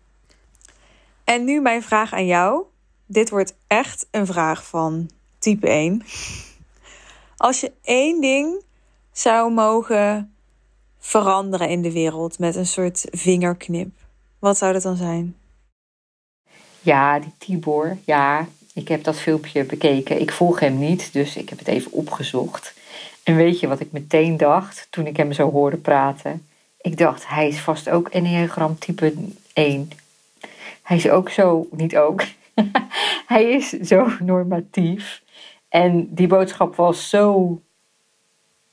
En 1.25 1.45
nu 1.45 1.61
mijn 1.61 1.83
vraag 1.83 2.13
aan 2.13 2.27
jou. 2.27 2.63
Dit 3.07 3.31
wordt 3.31 3.55
echt 3.67 4.07
een 4.11 4.27
vraag 4.27 4.67
van 4.67 5.11
type 5.39 5.69
1. 5.69 6.03
Als 7.37 7.61
je 7.61 7.73
één 7.83 8.21
ding 8.21 8.63
zou 9.13 9.53
mogen 9.53 10.35
veranderen 11.01 11.69
in 11.69 11.83
de 11.83 11.93
wereld 11.93 12.39
met 12.39 12.57
een 12.57 12.67
soort 12.67 13.07
vingerknip. 13.11 13.91
Wat 14.39 14.59
zou 14.59 14.73
dat 14.73 14.83
dan 14.83 14.97
zijn? 14.97 15.37
Ja, 16.83 17.19
die 17.19 17.33
Tibor. 17.39 17.97
Ja, 18.05 18.47
ik 18.75 18.89
heb 18.89 19.05
dat 19.05 19.21
filmpje 19.21 19.65
bekeken. 19.65 20.21
Ik 20.21 20.33
volg 20.33 20.61
hem 20.61 20.79
niet, 20.79 21.13
dus 21.13 21.37
ik 21.37 21.49
heb 21.49 21.59
het 21.59 21.69
even 21.69 21.93
opgezocht. 21.93 22.75
En 23.23 23.37
weet 23.37 23.61
je 23.61 23.69
wat 23.69 23.81
ik 23.81 23.93
meteen 23.93 24.37
dacht 24.37 24.87
toen 24.91 25.07
ik 25.07 25.17
hem 25.17 25.33
zo 25.33 25.51
hoorde 25.51 25.77
praten? 25.77 26.47
Ik 26.81 26.99
dacht, 26.99 27.29
hij 27.29 27.49
is 27.49 27.61
vast 27.61 27.91
ook 27.91 28.09
Enneagram 28.09 28.79
type 28.79 29.15
1. 29.53 29.91
Hij 30.83 30.97
is 30.97 31.09
ook 31.09 31.31
zo, 31.31 31.69
niet 31.71 31.97
ook, 31.97 32.23
hij 33.27 33.51
is 33.51 33.69
zo 33.69 34.09
normatief. 34.21 35.23
En 35.69 36.15
die 36.15 36.27
boodschap 36.27 36.77
was 36.77 37.09
zo 37.09 37.61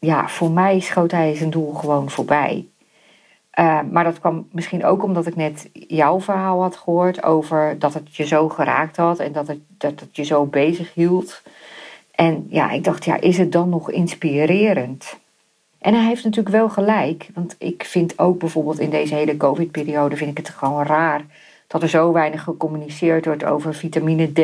ja, 0.08 0.28
voor 0.28 0.52
mij 0.52 0.80
schoot 0.80 1.12
hij 1.12 1.36
zijn 1.36 1.50
doel 1.50 1.74
gewoon 1.74 2.10
voorbij. 2.10 2.66
Uh, 3.60 3.80
maar 3.92 4.04
dat 4.04 4.20
kwam 4.20 4.48
misschien 4.52 4.86
ook 4.86 5.04
omdat 5.04 5.28
ik 5.28 5.36
net 5.36 5.70
jouw 5.74 6.22
verhaal 6.22 6.62
had 6.62 6.76
gehoord 6.76 7.24
over 7.24 7.80
dat 7.80 7.94
het 7.94 8.16
je 8.16 8.26
zo 8.26 8.50
geraakt 8.50 8.98
had 8.98 9.20
en 9.20 9.32
dat 9.32 9.48
het, 9.48 9.60
dat 9.78 10.00
het 10.00 10.16
je 10.16 10.24
zo 10.24 10.46
bezig 10.46 10.94
hield. 10.94 11.42
En 12.12 12.48
ja, 12.50 12.72
ik 12.72 12.84
dacht, 12.84 13.06
ja, 13.06 13.20
is 13.20 13.38
het 13.38 13.52
dan 13.52 13.70
nog 13.70 13.92
inspirerend? 13.92 15.18
En 15.80 15.94
hij 15.94 16.06
heeft 16.06 16.24
natuurlijk 16.24 16.56
wel 16.56 16.70
gelijk, 16.70 17.30
want 17.34 17.56
ik 17.58 17.84
vind 17.84 18.20
ook 18.20 18.40
bijvoorbeeld 18.40 18.80
in 18.80 18.90
deze 18.90 19.16
hele 19.16 19.38
COVID-periode 19.38 20.16
vind 20.16 20.32
ik 20.32 20.38
het 20.38 20.50
gewoon 20.50 20.84
raar 20.84 21.26
dat 21.68 21.82
er 21.82 21.90
zo 21.90 22.12
weinig 22.12 22.44
gecommuniceerd 22.44 23.26
wordt 23.26 23.44
over 23.44 23.74
vitamine 23.74 24.32
D, 24.32 24.42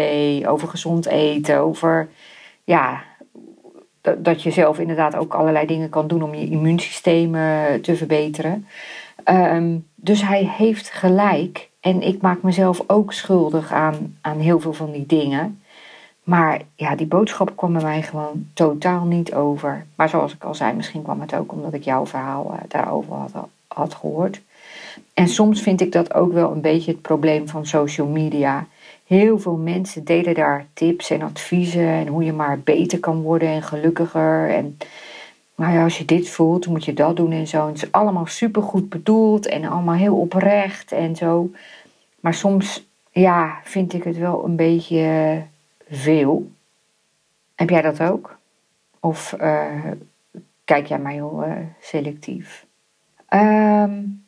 over 0.47 0.67
gezond 0.67 1.05
eten, 1.05 1.59
over 1.59 2.09
ja, 2.63 3.03
dat 4.17 4.43
je 4.43 4.51
zelf 4.51 4.79
inderdaad 4.79 5.15
ook 5.15 5.33
allerlei 5.33 5.65
dingen 5.65 5.89
kan 5.89 6.07
doen 6.07 6.23
om 6.23 6.35
je 6.35 6.49
immuunsysteem 6.49 7.31
te 7.81 7.95
verbeteren. 7.95 8.67
Ehm, 9.23 9.77
dus 9.95 10.21
hij 10.21 10.45
heeft 10.57 10.89
gelijk. 10.89 11.69
En 11.79 12.01
ik 12.01 12.21
maak 12.21 12.41
mezelf 12.41 12.83
ook 12.87 13.13
schuldig 13.13 13.71
aan, 13.71 14.17
aan 14.21 14.39
heel 14.39 14.59
veel 14.59 14.73
van 14.73 14.91
die 14.91 15.05
dingen. 15.05 15.61
Maar 16.23 16.61
ja, 16.75 16.95
die 16.95 17.07
boodschap 17.07 17.55
kwam 17.55 17.73
bij 17.73 17.81
mij 17.81 18.01
gewoon 18.01 18.47
totaal 18.53 19.05
niet 19.05 19.33
over. 19.33 19.85
Maar 19.95 20.09
zoals 20.09 20.33
ik 20.33 20.43
al 20.43 20.55
zei, 20.55 20.73
misschien 20.73 21.01
kwam 21.01 21.21
het 21.21 21.35
ook 21.35 21.51
omdat 21.51 21.73
ik 21.73 21.83
jouw 21.83 22.05
verhaal 22.05 22.51
uh, 22.53 22.59
daarover 22.67 23.17
had 23.67 23.93
gehoord. 23.93 24.41
En 25.13 25.27
soms 25.27 25.61
vind 25.61 25.81
ik 25.81 25.91
dat 25.91 26.13
ook 26.13 26.33
wel 26.33 26.51
een 26.51 26.61
beetje 26.61 26.91
het 26.91 27.01
probleem 27.01 27.47
van 27.47 27.65
social 27.65 28.07
media. 28.07 28.67
Heel 29.13 29.39
veel 29.39 29.55
mensen 29.55 30.03
delen 30.03 30.33
daar 30.33 30.65
tips 30.73 31.09
en 31.09 31.21
adviezen 31.21 31.87
en 31.87 32.07
hoe 32.07 32.23
je 32.23 32.33
maar 32.33 32.59
beter 32.59 32.99
kan 32.99 33.21
worden 33.21 33.47
en 33.47 33.61
gelukkiger. 33.61 34.49
En 34.49 34.77
nou 35.55 35.73
ja, 35.73 35.83
als 35.83 35.97
je 35.97 36.05
dit 36.05 36.29
voelt, 36.29 36.67
moet 36.67 36.85
je 36.85 36.93
dat 36.93 37.15
doen 37.15 37.31
en 37.31 37.47
zo. 37.47 37.67
het 37.67 37.75
is 37.75 37.91
allemaal 37.91 38.25
supergoed 38.25 38.89
bedoeld 38.89 39.47
en 39.47 39.65
allemaal 39.65 39.95
heel 39.95 40.15
oprecht 40.15 40.91
en 40.91 41.15
zo. 41.15 41.51
Maar 42.19 42.33
soms, 42.33 42.87
ja, 43.11 43.59
vind 43.63 43.93
ik 43.93 44.03
het 44.03 44.17
wel 44.17 44.45
een 44.45 44.55
beetje 44.55 45.41
veel. 45.89 46.51
Heb 47.55 47.69
jij 47.69 47.81
dat 47.81 48.01
ook? 48.01 48.37
Of 48.99 49.35
uh, 49.41 49.91
kijk 50.65 50.87
jij 50.87 50.99
maar 50.99 51.11
heel 51.11 51.43
uh, 51.47 51.53
selectief? 51.79 52.65
Um, 53.29 54.25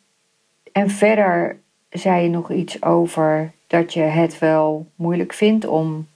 en 0.71 0.89
verder 0.89 1.59
zei 1.89 2.23
je 2.23 2.29
nog 2.29 2.51
iets 2.51 2.83
over 2.83 3.53
dat 3.67 3.93
je 3.93 4.01
het 4.01 4.39
wel 4.39 4.87
moeilijk 4.95 5.33
vindt 5.33 5.65
om 5.65 6.07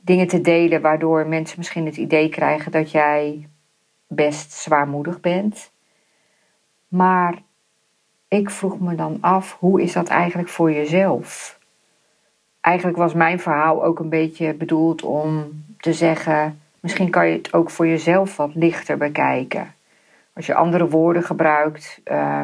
dingen 0.00 0.26
te 0.26 0.40
delen 0.40 0.80
waardoor 0.80 1.26
mensen 1.26 1.58
misschien 1.58 1.86
het 1.86 1.96
idee 1.96 2.28
krijgen 2.28 2.72
dat 2.72 2.90
jij 2.90 3.48
best 4.06 4.52
zwaarmoedig 4.52 5.20
bent. 5.20 5.70
Maar 6.88 7.42
ik 8.28 8.50
vroeg 8.50 8.80
me 8.80 8.94
dan 8.94 9.18
af, 9.20 9.56
hoe 9.58 9.82
is 9.82 9.92
dat 9.92 10.08
eigenlijk 10.08 10.48
voor 10.48 10.72
jezelf? 10.72 11.58
Eigenlijk 12.60 12.98
was 12.98 13.14
mijn 13.14 13.40
verhaal 13.40 13.84
ook 13.84 13.98
een 13.98 14.08
beetje 14.08 14.54
bedoeld 14.54 15.02
om 15.02 15.64
te 15.80 15.92
zeggen, 15.92 16.60
misschien 16.80 17.10
kan 17.10 17.28
je 17.28 17.36
het 17.36 17.52
ook 17.52 17.70
voor 17.70 17.86
jezelf 17.86 18.36
wat 18.36 18.54
lichter 18.54 18.96
bekijken. 18.96 19.74
Als 20.32 20.46
je 20.46 20.54
andere 20.54 20.88
woorden 20.88 21.22
gebruikt, 21.22 22.00
uh, 22.04 22.42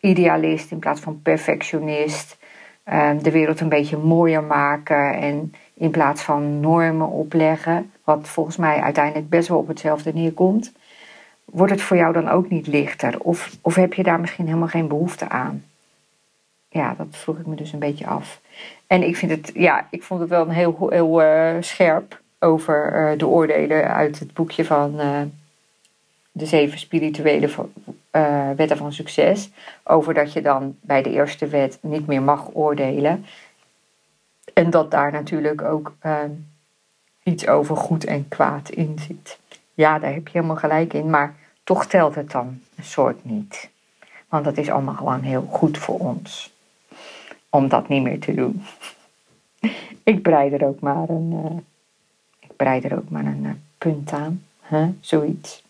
idealist 0.00 0.70
in 0.70 0.78
plaats 0.78 1.00
van 1.00 1.22
perfectionist, 1.22 2.36
Ehm, 2.36 2.45
de 3.22 3.30
wereld 3.30 3.60
een 3.60 3.68
beetje 3.68 3.96
mooier 3.96 4.42
maken 4.42 5.14
en 5.14 5.52
in 5.74 5.90
plaats 5.90 6.22
van 6.22 6.60
normen 6.60 7.08
opleggen, 7.08 7.92
wat 8.04 8.28
volgens 8.28 8.56
mij 8.56 8.80
uiteindelijk 8.80 9.28
best 9.28 9.48
wel 9.48 9.58
op 9.58 9.68
hetzelfde 9.68 10.12
neerkomt. 10.12 10.72
wordt 11.44 11.72
het 11.72 11.82
voor 11.82 11.96
jou 11.96 12.12
dan 12.12 12.28
ook 12.28 12.48
niet 12.48 12.66
lichter? 12.66 13.20
Of, 13.20 13.56
of 13.60 13.74
heb 13.74 13.94
je 13.94 14.02
daar 14.02 14.20
misschien 14.20 14.46
helemaal 14.46 14.68
geen 14.68 14.88
behoefte 14.88 15.28
aan? 15.28 15.64
Ja, 16.68 16.94
dat 16.98 17.06
vroeg 17.10 17.38
ik 17.38 17.46
me 17.46 17.54
dus 17.54 17.72
een 17.72 17.78
beetje 17.78 18.06
af. 18.06 18.40
En 18.86 19.02
ik, 19.02 19.16
vind 19.16 19.30
het, 19.30 19.50
ja, 19.54 19.86
ik 19.90 20.02
vond 20.02 20.20
het 20.20 20.28
wel 20.28 20.42
een 20.42 20.50
heel, 20.50 20.88
heel 20.90 21.22
uh, 21.22 21.56
scherp 21.60 22.20
over 22.38 23.10
uh, 23.12 23.18
de 23.18 23.26
oordelen 23.26 23.94
uit 23.94 24.18
het 24.18 24.34
boekje 24.34 24.64
van 24.64 25.00
uh, 25.00 25.20
de 26.32 26.46
zeven 26.46 26.78
spirituele 26.78 27.48
wetten 28.56 28.76
van 28.76 28.92
succes. 28.92 29.50
Over 29.84 30.14
dat 30.14 30.32
je 30.32 30.42
dan 30.42 30.76
bij 30.80 31.02
de 31.02 31.10
eerste 31.10 31.46
wet 31.46 31.78
niet 31.82 32.06
meer 32.06 32.22
mag 32.22 32.48
oordelen. 32.52 33.24
En 34.54 34.70
dat 34.70 34.90
daar 34.90 35.12
natuurlijk 35.12 35.62
ook 35.62 35.92
iets 37.22 37.48
over 37.48 37.76
goed 37.76 38.04
en 38.04 38.28
kwaad 38.28 38.70
in 38.70 38.98
zit. 38.98 39.38
Ja, 39.74 39.98
daar 39.98 40.12
heb 40.12 40.26
je 40.26 40.32
helemaal 40.32 40.56
gelijk 40.56 40.92
in, 40.92 41.10
maar 41.10 41.34
toch 41.64 41.86
telt 41.86 42.14
het 42.14 42.30
dan 42.30 42.60
een 42.76 42.84
soort 42.84 43.24
niet. 43.24 43.70
Want 44.28 44.44
dat 44.44 44.56
is 44.56 44.70
allemaal 44.70 44.94
gewoon 44.94 45.20
heel 45.20 45.46
goed 45.50 45.78
voor 45.78 45.98
ons. 45.98 46.54
Om 47.50 47.68
dat 47.68 47.88
niet 47.88 48.02
meer 48.02 48.20
te 48.20 48.34
doen. 48.34 48.62
ik 50.12 50.22
breid 50.22 50.52
er 50.52 50.66
ook 50.66 50.80
maar 50.80 51.08
een, 51.08 51.32
uh, 51.44 51.58
ik 52.38 52.56
breid 52.56 52.84
er 52.84 52.96
ook 52.96 53.08
maar 53.08 53.24
een 53.24 53.62
punt 53.78 54.12
aan. 54.12 54.44
Huh? 54.68 54.88
Zoiets. 55.00 55.64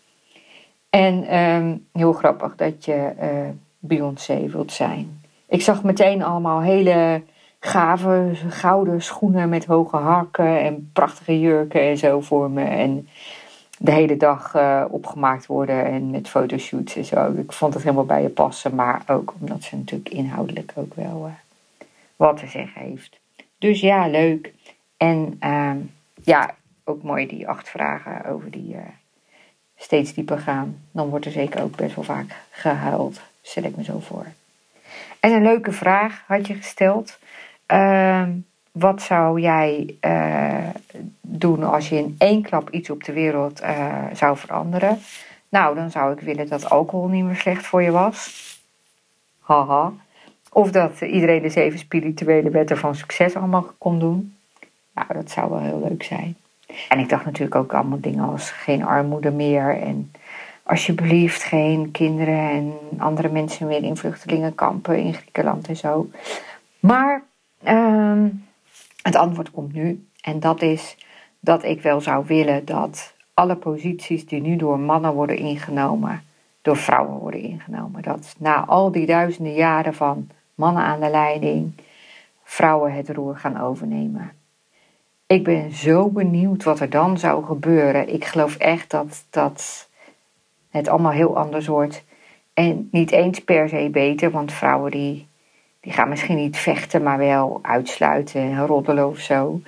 En 0.89 1.37
um, 1.37 1.87
heel 1.91 2.13
grappig 2.13 2.55
dat 2.55 2.85
je 2.85 3.13
uh, 3.21 3.49
Beyoncé 3.79 4.49
wilt 4.49 4.71
zijn. 4.71 5.21
Ik 5.47 5.61
zag 5.61 5.83
meteen 5.83 6.23
allemaal 6.23 6.61
hele 6.61 7.21
gave 7.59 8.31
gouden 8.49 9.01
schoenen 9.01 9.49
met 9.49 9.65
hoge 9.65 9.97
hakken 9.97 10.59
en 10.61 10.89
prachtige 10.93 11.39
jurken 11.39 11.81
en 11.81 11.97
zo 11.97 12.21
voor 12.21 12.51
me. 12.51 12.63
En 12.63 13.07
de 13.77 13.91
hele 13.91 14.17
dag 14.17 14.55
uh, 14.55 14.85
opgemaakt 14.89 15.45
worden 15.45 15.85
en 15.85 16.09
met 16.09 16.29
fotoshoots 16.29 16.95
en 16.95 17.05
zo. 17.05 17.31
Ik 17.31 17.51
vond 17.51 17.73
het 17.73 17.83
helemaal 17.83 18.05
bij 18.05 18.21
je 18.21 18.29
passen, 18.29 18.75
maar 18.75 19.01
ook 19.07 19.33
omdat 19.39 19.63
ze 19.63 19.75
natuurlijk 19.75 20.09
inhoudelijk 20.09 20.73
ook 20.75 20.93
wel 20.93 21.25
uh, 21.27 21.33
wat 22.15 22.37
te 22.37 22.47
zeggen 22.47 22.81
heeft. 22.81 23.19
Dus 23.57 23.81
ja, 23.81 24.07
leuk. 24.07 24.53
En 24.97 25.39
uh, 25.43 25.71
ja, 26.23 26.55
ook 26.83 27.03
mooi 27.03 27.27
die 27.27 27.47
acht 27.47 27.69
vragen 27.69 28.25
over 28.25 28.51
die 28.51 28.75
steeds 29.77 30.13
dieper 30.13 30.39
gaan. 30.39 30.77
Dan 30.91 31.09
wordt 31.09 31.25
er 31.25 31.31
zeker 31.31 31.61
ook 31.61 31.75
best 31.75 31.95
wel 31.95 32.03
vaak 32.03 32.35
gehuild, 32.49 33.21
stel 33.41 33.63
ik 33.63 33.75
me 33.75 33.83
zo 33.83 33.99
voor. 33.99 34.25
En 35.19 35.31
een 35.31 35.43
leuke 35.43 35.71
vraag 35.71 36.23
had 36.27 36.47
je 36.47 36.53
gesteld. 36.53 37.17
Ehm, 37.65 38.31
wat 38.71 39.01
zou 39.01 39.41
jij 39.41 39.95
uh, 40.01 40.69
doen 41.21 41.63
als 41.63 41.89
je 41.89 41.95
in 41.95 42.15
één 42.17 42.41
klap 42.41 42.69
iets 42.69 42.89
op 42.89 43.03
de 43.03 43.13
wereld 43.13 43.61
uh, 43.61 44.03
zou 44.13 44.37
veranderen? 44.37 44.99
Nou, 45.49 45.75
dan 45.75 45.91
zou 45.91 46.13
ik 46.13 46.19
willen 46.19 46.47
dat 46.47 46.69
alcohol 46.69 47.07
niet 47.07 47.23
meer 47.23 47.35
slecht 47.35 47.65
voor 47.65 47.81
je 47.81 47.91
was. 47.91 48.45
Haha. 49.39 49.93
Of 50.51 50.71
dat 50.71 51.01
iedereen 51.01 51.41
de 51.41 51.49
zeven 51.49 51.79
spirituele 51.79 52.49
wetten 52.49 52.77
van 52.77 52.95
succes 52.95 53.35
allemaal 53.35 53.71
kon 53.77 53.99
doen. 53.99 54.35
Nou, 54.93 55.13
dat 55.13 55.31
zou 55.31 55.49
wel 55.49 55.59
heel 55.59 55.81
leuk 55.89 56.03
zijn. 56.03 56.35
En 56.89 56.99
ik 56.99 57.09
dacht 57.09 57.25
natuurlijk 57.25 57.55
ook 57.55 57.73
allemaal 57.73 58.01
dingen 58.01 58.29
als 58.29 58.51
geen 58.51 58.85
armoede 58.85 59.31
meer 59.31 59.81
en 59.81 60.11
alsjeblieft 60.63 61.43
geen 61.43 61.91
kinderen 61.91 62.49
en 62.49 62.73
andere 62.97 63.29
mensen 63.29 63.67
meer 63.67 63.83
in 63.83 63.97
vluchtelingenkampen 63.97 64.97
in 64.97 65.13
Griekenland 65.13 65.67
en 65.67 65.77
zo. 65.77 66.09
Maar 66.79 67.23
uh, 67.67 68.23
het 69.01 69.15
antwoord 69.15 69.51
komt 69.51 69.73
nu. 69.73 70.07
En 70.21 70.39
dat 70.39 70.61
is 70.61 70.97
dat 71.39 71.63
ik 71.63 71.81
wel 71.81 72.01
zou 72.01 72.25
willen 72.25 72.65
dat 72.65 73.13
alle 73.33 73.55
posities 73.55 74.25
die 74.25 74.41
nu 74.41 74.55
door 74.55 74.79
mannen 74.79 75.13
worden 75.13 75.37
ingenomen, 75.37 76.23
door 76.61 76.77
vrouwen 76.77 77.19
worden 77.19 77.41
ingenomen. 77.41 78.01
Dat 78.01 78.35
na 78.37 78.65
al 78.65 78.91
die 78.91 79.05
duizenden 79.05 79.53
jaren 79.53 79.93
van 79.93 80.29
mannen 80.55 80.83
aan 80.83 80.99
de 80.99 81.09
leiding, 81.09 81.73
vrouwen 82.43 82.93
het 82.93 83.09
roer 83.09 83.37
gaan 83.37 83.61
overnemen. 83.61 84.31
Ik 85.27 85.43
ben 85.43 85.71
zo 85.71 86.09
benieuwd 86.09 86.63
wat 86.63 86.79
er 86.79 86.89
dan 86.89 87.17
zou 87.17 87.45
gebeuren. 87.45 88.13
Ik 88.13 88.25
geloof 88.25 88.55
echt 88.55 88.89
dat, 88.89 89.25
dat 89.29 89.89
het 90.69 90.87
allemaal 90.87 91.11
heel 91.11 91.37
anders 91.37 91.67
wordt. 91.67 92.03
En 92.53 92.87
niet 92.91 93.11
eens 93.11 93.39
per 93.39 93.69
se 93.69 93.89
beter, 93.91 94.31
want 94.31 94.53
vrouwen 94.53 94.91
die 94.91 95.27
die 95.87 95.95
gaan 95.95 96.09
misschien 96.09 96.35
niet 96.35 96.57
vechten, 96.57 97.03
maar 97.03 97.17
wel 97.17 97.59
uitsluiten 97.61 98.41
en 98.41 98.65
roddelen 98.65 99.07
of 99.07 99.19
zo. 99.19 99.61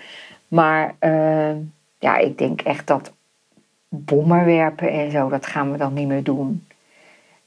Maar 0.48 0.96
uh, 1.00 1.56
ja, 2.00 2.18
ik 2.18 2.38
denk 2.38 2.62
echt 2.62 2.88
dat 2.88 3.14
bommen 3.88 4.46
werpen 4.46 4.92
en 4.92 5.12
zo, 5.12 5.30
dat 5.30 5.46
gaan 5.46 5.72
we 5.72 5.78
dan 5.78 5.94
niet 5.94 6.08
meer 6.08 6.24
doen. 6.24 6.68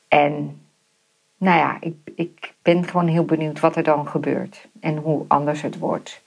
En 0.09 0.61
nou 1.37 1.59
ja, 1.59 1.77
ik, 1.81 1.94
ik 2.14 2.55
ben 2.62 2.85
gewoon 2.85 3.07
heel 3.07 3.25
benieuwd 3.25 3.61
wat 3.61 3.77
er 3.77 3.83
dan 3.83 4.09
gebeurt 4.09 4.68
en 4.81 4.96
hoe 4.96 5.25
anders 5.29 5.62
het 5.62 5.79
wordt. 5.79 6.22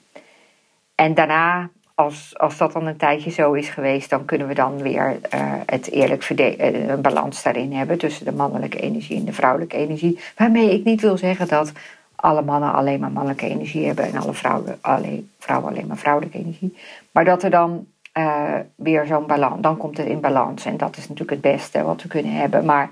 En 0.96 1.14
daarna, 1.14 1.70
als, 1.96 2.38
als 2.38 2.58
dat 2.58 2.72
dan 2.72 2.86
een 2.86 2.98
tijdje 2.98 3.30
zo 3.30 3.54
is 3.54 3.70
geweest, 3.70 4.10
dan 4.10 4.26
kunnen 4.26 4.48
we 4.48 4.54
dan 4.54 4.82
weer 4.82 5.18
uh, 5.34 5.54
het 5.66 5.92
eerlijk 5.92 6.24
verdelen, 6.24 6.90
een 6.90 7.02
balans 7.02 7.44
daarin 7.44 7.74
hebben 7.74 7.98
tussen 7.98 8.26
de 8.26 8.32
mannelijke 8.32 8.80
energie 8.80 9.18
en 9.18 9.26
de 9.26 9.34
vrouwelijke 9.34 9.78
energie. 9.78 10.20
Waarmee 10.38 10.74
ik 10.74 10.84
niet 10.84 11.02
wil 11.02 11.18
zeggen 11.18 11.48
dat 11.48 11.72
alle 12.16 12.42
mannen 12.42 12.74
alleen 12.74 13.00
maar 13.00 13.12
mannelijke 13.12 13.48
energie 13.48 13.86
hebben 13.86 14.06
en 14.06 14.16
alle 14.16 14.34
vrouwen 14.34 14.78
alleen, 14.82 15.30
vrouwen 15.40 15.70
alleen 15.70 15.88
maar 15.88 15.98
vrouwelijke 15.98 16.38
energie. 16.38 16.78
Maar 17.12 17.26
dat 17.26 17.44
er 17.44 17.50
dan 17.50 17.86
uh, 18.18 18.54
weer 18.76 19.06
zo'n 19.06 19.28
balans, 19.28 19.62
dan 19.62 19.78
komt 19.78 19.98
het 19.98 20.08
in 20.08 20.20
balans. 20.20 20.66
En 20.66 20.78
dat 20.78 20.98
is 20.98 21.08
natuurlijk 21.08 21.44
het 21.44 21.54
beste 21.54 21.84
wat 21.84 22.02
we 22.02 22.08
kunnen 22.08 22.32
hebben. 22.32 22.66
Maar 22.66 22.92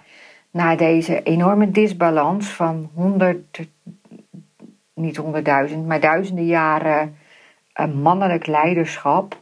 na 0.52 0.76
deze 0.76 1.24
enorme 1.24 1.72
disbalans 1.72 2.48
van 2.48 2.90
honderd, 2.94 3.60
niet 4.94 5.18
honderdduizend, 5.18 5.88
maar 5.88 6.00
duizenden 6.00 6.46
jaren 6.46 7.16
mannelijk 7.76 8.48
leiderschap, 8.48 9.42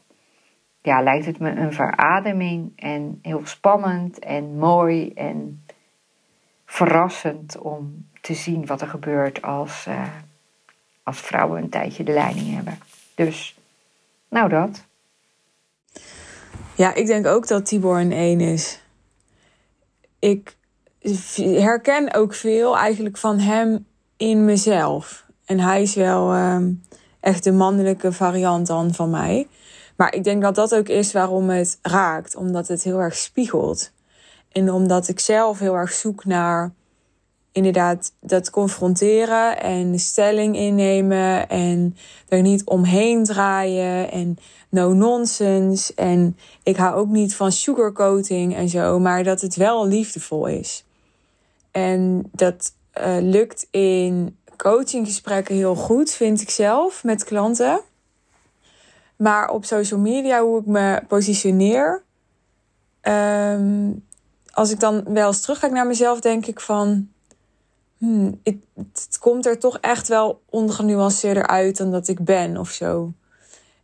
ja, 0.82 1.02
lijkt 1.02 1.26
het 1.26 1.40
me 1.40 1.50
een 1.50 1.74
verademing 1.74 2.72
en 2.76 3.20
heel 3.22 3.42
spannend 3.44 4.20
en 4.20 4.58
mooi 4.58 5.14
en 5.14 5.66
verrassend 6.66 7.58
om 7.58 8.10
te 8.22 8.34
zien 8.34 8.66
wat 8.66 8.82
er 8.82 8.88
gebeurt 8.88 9.42
als, 9.42 9.86
uh, 9.88 10.08
als 11.04 11.20
vrouwen 11.20 11.64
een 11.64 11.70
tijdje 11.70 12.04
de 12.04 12.12
leiding 12.12 12.56
hebben. 12.56 12.80
Dus, 13.16 13.58
nou 14.30 14.50
dat. 14.50 14.86
Ja, 16.76 16.94
ik 16.94 17.06
denk 17.06 17.28
ook 17.28 17.48
dat 17.48 17.66
Tibor 17.66 18.00
een 18.00 18.12
één 18.12 18.40
is. 18.40 18.82
Ik 20.20 20.56
herken 21.36 22.14
ook 22.14 22.34
veel 22.34 22.78
eigenlijk 22.78 23.18
van 23.18 23.40
hem 23.40 23.86
in 24.18 24.46
mezelf. 24.46 25.26
En 25.46 25.60
hij 25.60 25.82
is 25.82 25.96
wel 25.96 26.36
uh, 26.36 26.58
echt 27.22 27.44
de 27.44 27.52
mannelijke 27.52 28.12
variant 28.12 28.68
dan 28.68 28.94
van 28.94 29.10
mij. 29.10 29.48
Maar 29.96 30.16
ik 30.16 30.24
denk 30.24 30.42
dat 30.42 30.56
dat 30.56 30.76
ook 30.76 30.88
is 30.88 31.12
waarom 31.12 31.50
het 31.50 31.80
raakt. 31.82 32.36
Omdat 32.36 32.68
het 32.68 32.84
heel 32.84 33.00
erg 33.00 33.16
spiegelt. 33.16 33.92
En 34.52 34.72
omdat 34.72 35.08
ik 35.08 35.20
zelf 35.20 35.60
heel 35.60 35.76
erg 35.76 35.92
zoek 35.92 36.26
naar 36.26 36.72
inderdaad 37.52 38.14
dat 38.20 38.50
confronteren 38.50 39.62
en 39.62 40.00
stelling 40.00 40.56
innemen 40.56 41.50
en 41.50 41.96
er 42.28 42.42
niet 42.42 42.64
omheen 42.66 43.24
draaien 43.24 44.12
en 44.12 44.38
no 44.70 44.94
nonsense. 44.94 45.94
En 45.96 46.38
ik 46.64 46.76
hou 46.76 46.96
ook 46.96 47.10
niet 47.10 47.36
van 47.36 47.52
sugarcoating 47.52 48.56
en 48.56 48.70
zo, 48.70 49.00
maar 49.00 49.24
dat 49.24 49.42
het 49.42 49.56
wel 49.56 49.88
liefdevol 49.88 50.46
is. 50.48 50.86
En 51.72 52.30
dat 52.32 52.74
uh, 53.00 53.18
lukt 53.20 53.68
in 53.72 54.38
coachinggesprekken 54.62 55.56
heel 55.56 55.76
goed, 55.76 56.12
vind 56.12 56.42
ik 56.42 56.50
zelf, 56.50 57.04
met 57.04 57.24
klanten. 57.24 57.82
Maar 59.16 59.50
op 59.50 59.66
social 59.66 60.00
media, 60.00 60.42
hoe 60.42 60.60
ik 60.60 60.66
me 60.66 61.02
positioneer. 61.08 62.04
Um, 63.02 64.06
als 64.52 64.72
ik 64.72 64.80
dan 64.80 65.04
wel 65.14 65.28
eens 65.28 65.42
terugkijk 65.42 65.72
naar 65.72 65.88
mezelf, 65.88 66.20
denk 66.20 66.46
ik 66.46 66.60
van 66.60 67.10
hmm, 67.98 68.40
het, 68.44 68.58
het, 68.76 69.18
komt 69.20 69.46
er 69.46 69.60
toch 69.60 69.78
echt 69.80 70.08
wel 70.08 70.42
ongenuanceerder 70.50 71.48
uit 71.48 71.78
dan 71.78 71.92
dat 71.92 72.08
ik 72.08 72.26
ben 72.26 72.58
of 72.58 72.70
zo. 72.70 73.14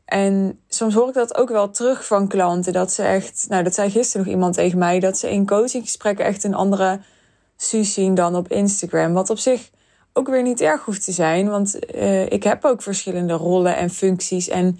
En 0.05 0.59
soms 0.67 0.93
hoor 0.93 1.07
ik 1.07 1.13
dat 1.13 1.37
ook 1.37 1.49
wel 1.49 1.69
terug 1.69 2.05
van 2.05 2.27
klanten. 2.27 2.73
Dat 2.73 2.91
ze 2.91 3.03
echt, 3.03 3.45
nou 3.49 3.63
dat 3.63 3.73
zei 3.73 3.89
gisteren 3.89 4.25
nog 4.25 4.35
iemand 4.35 4.53
tegen 4.53 4.77
mij, 4.77 4.99
dat 4.99 5.17
ze 5.17 5.31
in 5.31 5.45
coachinggesprekken 5.45 6.25
echt 6.25 6.43
een 6.43 6.55
andere 6.55 6.99
Suus 7.57 7.93
zien 7.93 8.15
dan 8.15 8.35
op 8.35 8.47
Instagram. 8.47 9.13
Wat 9.13 9.29
op 9.29 9.37
zich 9.37 9.69
ook 10.13 10.27
weer 10.27 10.43
niet 10.43 10.61
erg 10.61 10.83
hoeft 10.83 11.03
te 11.03 11.11
zijn, 11.11 11.49
want 11.49 11.95
uh, 11.95 12.29
ik 12.29 12.43
heb 12.43 12.65
ook 12.65 12.81
verschillende 12.81 13.33
rollen 13.33 13.75
en 13.75 13.89
functies. 13.89 14.47
En 14.47 14.79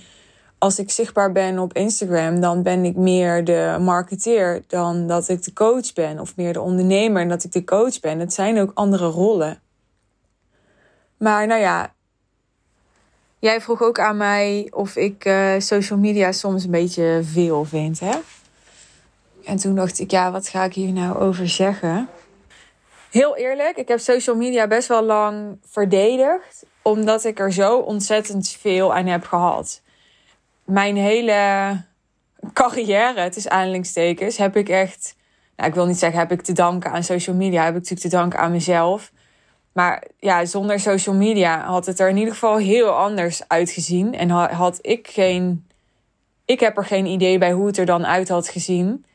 als 0.57 0.79
ik 0.79 0.89
zichtbaar 0.89 1.31
ben 1.31 1.59
op 1.59 1.73
Instagram, 1.73 2.39
dan 2.39 2.63
ben 2.63 2.85
ik 2.85 2.95
meer 2.95 3.43
de 3.43 3.77
marketeer 3.79 4.63
dan 4.67 5.07
dat 5.07 5.29
ik 5.29 5.43
de 5.43 5.53
coach 5.53 5.93
ben. 5.93 6.19
Of 6.19 6.35
meer 6.35 6.53
de 6.53 6.61
ondernemer 6.61 7.21
en 7.21 7.29
dat 7.29 7.43
ik 7.43 7.51
de 7.51 7.63
coach 7.63 7.99
ben. 7.99 8.19
Het 8.19 8.33
zijn 8.33 8.59
ook 8.59 8.71
andere 8.73 9.05
rollen. 9.05 9.59
Maar 11.17 11.47
nou 11.47 11.61
ja, 11.61 11.93
jij 13.39 13.61
vroeg 13.61 13.81
ook 13.81 13.99
aan 13.99 14.17
mij 14.17 14.67
of 14.71 14.95
ik 14.95 15.25
uh, 15.25 15.53
social 15.57 15.99
media 15.99 16.31
soms 16.31 16.63
een 16.63 16.71
beetje 16.71 17.19
veel 17.23 17.65
vind, 17.65 17.99
hè? 17.99 18.15
En 19.45 19.57
toen 19.57 19.75
dacht 19.75 19.99
ik, 19.99 20.11
ja, 20.11 20.31
wat 20.31 20.47
ga 20.47 20.63
ik 20.63 20.73
hier 20.73 20.91
nou 20.91 21.19
over 21.19 21.49
zeggen? 21.49 22.09
Heel 23.17 23.38
eerlijk, 23.38 23.77
ik 23.77 23.88
heb 23.88 23.99
social 23.99 24.36
media 24.36 24.67
best 24.67 24.88
wel 24.88 25.03
lang 25.03 25.60
verdedigd, 25.65 26.65
omdat 26.82 27.23
ik 27.23 27.39
er 27.39 27.53
zo 27.53 27.77
ontzettend 27.77 28.49
veel 28.49 28.93
aan 28.93 29.06
heb 29.06 29.25
gehad. 29.25 29.82
Mijn 30.63 30.95
hele 30.95 31.82
carrière, 32.53 33.19
het 33.19 33.36
is 33.36 33.47
aanhalingstekens, 33.47 34.38
heb 34.38 34.56
ik 34.56 34.69
echt, 34.69 35.15
nou, 35.56 35.69
ik 35.69 35.75
wil 35.75 35.86
niet 35.86 35.97
zeggen 35.97 36.19
heb 36.19 36.32
ik 36.32 36.41
te 36.41 36.51
danken 36.51 36.91
aan 36.91 37.03
social 37.03 37.36
media, 37.36 37.60
heb 37.63 37.75
ik 37.75 37.80
natuurlijk 37.80 38.10
te 38.10 38.15
danken 38.17 38.39
aan 38.39 38.51
mezelf. 38.51 39.12
Maar 39.73 40.03
ja, 40.19 40.45
zonder 40.45 40.80
social 40.80 41.15
media 41.15 41.65
had 41.65 41.86
het 41.86 41.99
er 41.99 42.10
in 42.10 42.17
ieder 42.17 42.34
geval 42.34 42.58
heel 42.58 42.89
anders 42.89 43.47
uitgezien. 43.47 44.13
En 44.13 44.30
had 44.30 44.80
ik 44.82 45.08
geen. 45.08 45.67
Ik 46.45 46.60
heb 46.60 46.77
er 46.77 46.86
geen 46.86 47.06
idee 47.06 47.38
bij 47.38 47.51
hoe 47.51 47.67
het 47.67 47.77
er 47.77 47.86
dan 47.86 48.06
uit 48.06 48.30
had 48.30 48.47
gezien. 48.47 49.06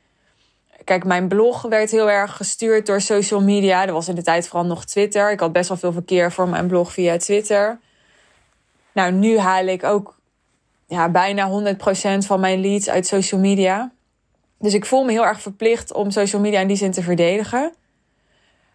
Kijk, 0.84 1.04
mijn 1.04 1.28
blog 1.28 1.62
werd 1.62 1.90
heel 1.90 2.10
erg 2.10 2.36
gestuurd 2.36 2.86
door 2.86 3.00
social 3.00 3.40
media. 3.40 3.86
Er 3.86 3.92
was 3.92 4.08
in 4.08 4.14
de 4.14 4.22
tijd 4.22 4.48
vooral 4.48 4.66
nog 4.66 4.84
Twitter. 4.84 5.30
Ik 5.30 5.40
had 5.40 5.52
best 5.52 5.68
wel 5.68 5.78
veel 5.78 5.92
verkeer 5.92 6.32
voor 6.32 6.48
mijn 6.48 6.66
blog 6.66 6.92
via 6.92 7.16
Twitter. 7.16 7.78
Nou, 8.92 9.12
nu 9.12 9.38
haal 9.38 9.66
ik 9.66 9.84
ook 9.84 10.18
ja, 10.86 11.08
bijna 11.08 11.74
100% 11.74 12.26
van 12.26 12.40
mijn 12.40 12.60
leads 12.60 12.88
uit 12.88 13.06
social 13.06 13.40
media. 13.40 13.92
Dus 14.58 14.74
ik 14.74 14.86
voel 14.86 15.04
me 15.04 15.12
heel 15.12 15.26
erg 15.26 15.40
verplicht 15.40 15.92
om 15.92 16.10
social 16.10 16.42
media 16.42 16.60
in 16.60 16.68
die 16.68 16.76
zin 16.76 16.90
te 16.90 17.02
verdedigen. 17.02 17.74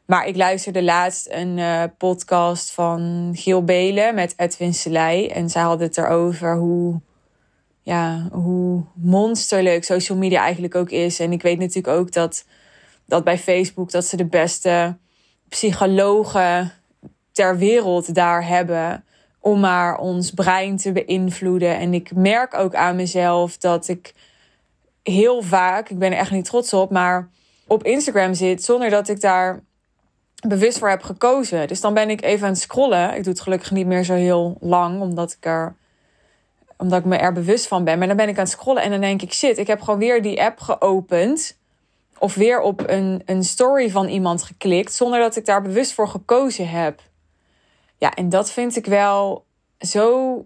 Maar 0.06 0.28
ik 0.28 0.36
luisterde 0.36 0.84
laatst 0.84 1.28
een 1.30 1.58
uh, 1.58 1.84
podcast 1.98 2.72
van 2.72 3.32
Giel 3.34 3.64
Belen 3.64 4.16
met 4.16 4.34
Edwin 4.38 4.74
Selei. 4.74 5.28
En 5.28 5.50
zij 5.50 5.62
hadden 5.62 5.88
het 5.88 5.98
erover 5.98 6.56
hoe, 6.56 7.00
ja, 7.88 8.28
hoe 8.32 8.84
monsterleuk 8.94 9.84
social 9.84 10.18
media 10.18 10.42
eigenlijk 10.42 10.76
ook 10.76 10.90
is. 10.90 11.20
En 11.20 11.32
ik 11.32 11.42
weet 11.42 11.60
natuurlijk 11.60 11.98
ook 11.98 12.12
dat, 12.12 12.46
dat 13.06 13.24
bij 13.24 13.38
Facebook 13.38 13.92
dat 13.92 14.06
ze 14.06 14.18
de 14.18 14.26
beste 14.26 14.98
psychologen 15.50 16.72
ter 17.32 17.58
wereld 17.58 18.16
daar 18.16 18.48
hebben. 18.48 19.04
Om 19.40 19.60
maar 19.60 19.98
ons 19.98 20.32
brein 20.32 20.78
te 20.78 20.92
beïnvloeden. 20.92 21.78
En 21.78 21.94
ik 21.94 22.16
merk 22.16 22.54
ook 22.54 22.76
aan 22.76 22.96
mezelf 22.96 23.58
dat 23.58 23.88
ik 23.88 24.14
heel 25.04 25.42
vaak, 25.42 25.90
ik 25.90 26.00
ben 26.00 26.12
er 26.12 26.18
echt 26.18 26.32
niet 26.32 26.46
trots 26.46 26.74
op, 26.74 26.92
maar 26.92 27.30
op 27.68 27.84
Instagram 27.84 28.34
zit 28.34 28.64
zonder 28.64 28.90
dat 28.90 29.08
ik 29.08 29.22
daar 29.22 29.64
bewust 30.48 30.78
voor 30.78 30.90
heb 30.90 31.04
gekozen. 31.04 31.68
Dus 31.68 31.82
dan 31.82 31.94
ben 31.94 32.10
ik 32.10 32.22
even 32.22 32.46
aan 32.48 32.54
het 32.54 32.62
scrollen. 32.62 33.16
Ik 33.16 33.24
doe 33.24 33.34
het 33.34 33.42
gelukkig 33.42 33.72
niet 33.72 33.88
meer 33.88 34.04
zo 34.04 34.14
heel 34.14 34.58
lang, 34.60 35.02
omdat 35.02 35.32
ik 35.32 35.46
er 35.46 35.76
omdat 36.78 37.00
ik 37.00 37.06
me 37.06 37.18
er 37.18 37.34
bewust 37.34 37.68
van 37.68 37.84
ben. 37.84 37.98
Maar 37.98 38.08
dan 38.08 38.18
ben 38.18 38.30
ik 38.30 38.38
aan 38.38 38.44
het 38.44 38.52
scrollen 38.52 38.84
en 38.84 38.92
dan 38.92 39.02
denk 39.02 39.22
ik: 39.22 39.34
shit, 39.34 39.58
ik 39.58 39.68
heb 39.68 39.82
gewoon 39.82 40.00
weer 40.00 40.22
die 40.22 40.42
app 40.42 40.60
geopend. 40.60 41.58
Of 42.20 42.36
weer 42.36 42.62
op 42.62 42.90
een, 42.90 43.22
een 43.26 43.44
story 43.44 43.90
van 43.90 44.08
iemand 44.08 44.44
geklikt, 44.44 44.94
zonder 44.94 45.20
dat 45.20 45.36
ik 45.36 45.46
daar 45.46 45.62
bewust 45.62 45.94
voor 45.94 46.08
gekozen 46.08 46.70
heb. 46.70 47.02
Ja, 47.98 48.14
en 48.14 48.30
dat 48.30 48.52
vind 48.52 48.76
ik 48.76 48.86
wel 48.86 49.46
zo 49.80 50.46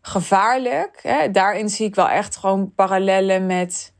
gevaarlijk. 0.00 1.00
Hè? 1.02 1.30
Daarin 1.30 1.68
zie 1.68 1.86
ik 1.86 1.94
wel 1.94 2.08
echt 2.08 2.36
gewoon 2.36 2.74
parallellen 2.74 3.46
met, 3.46 3.92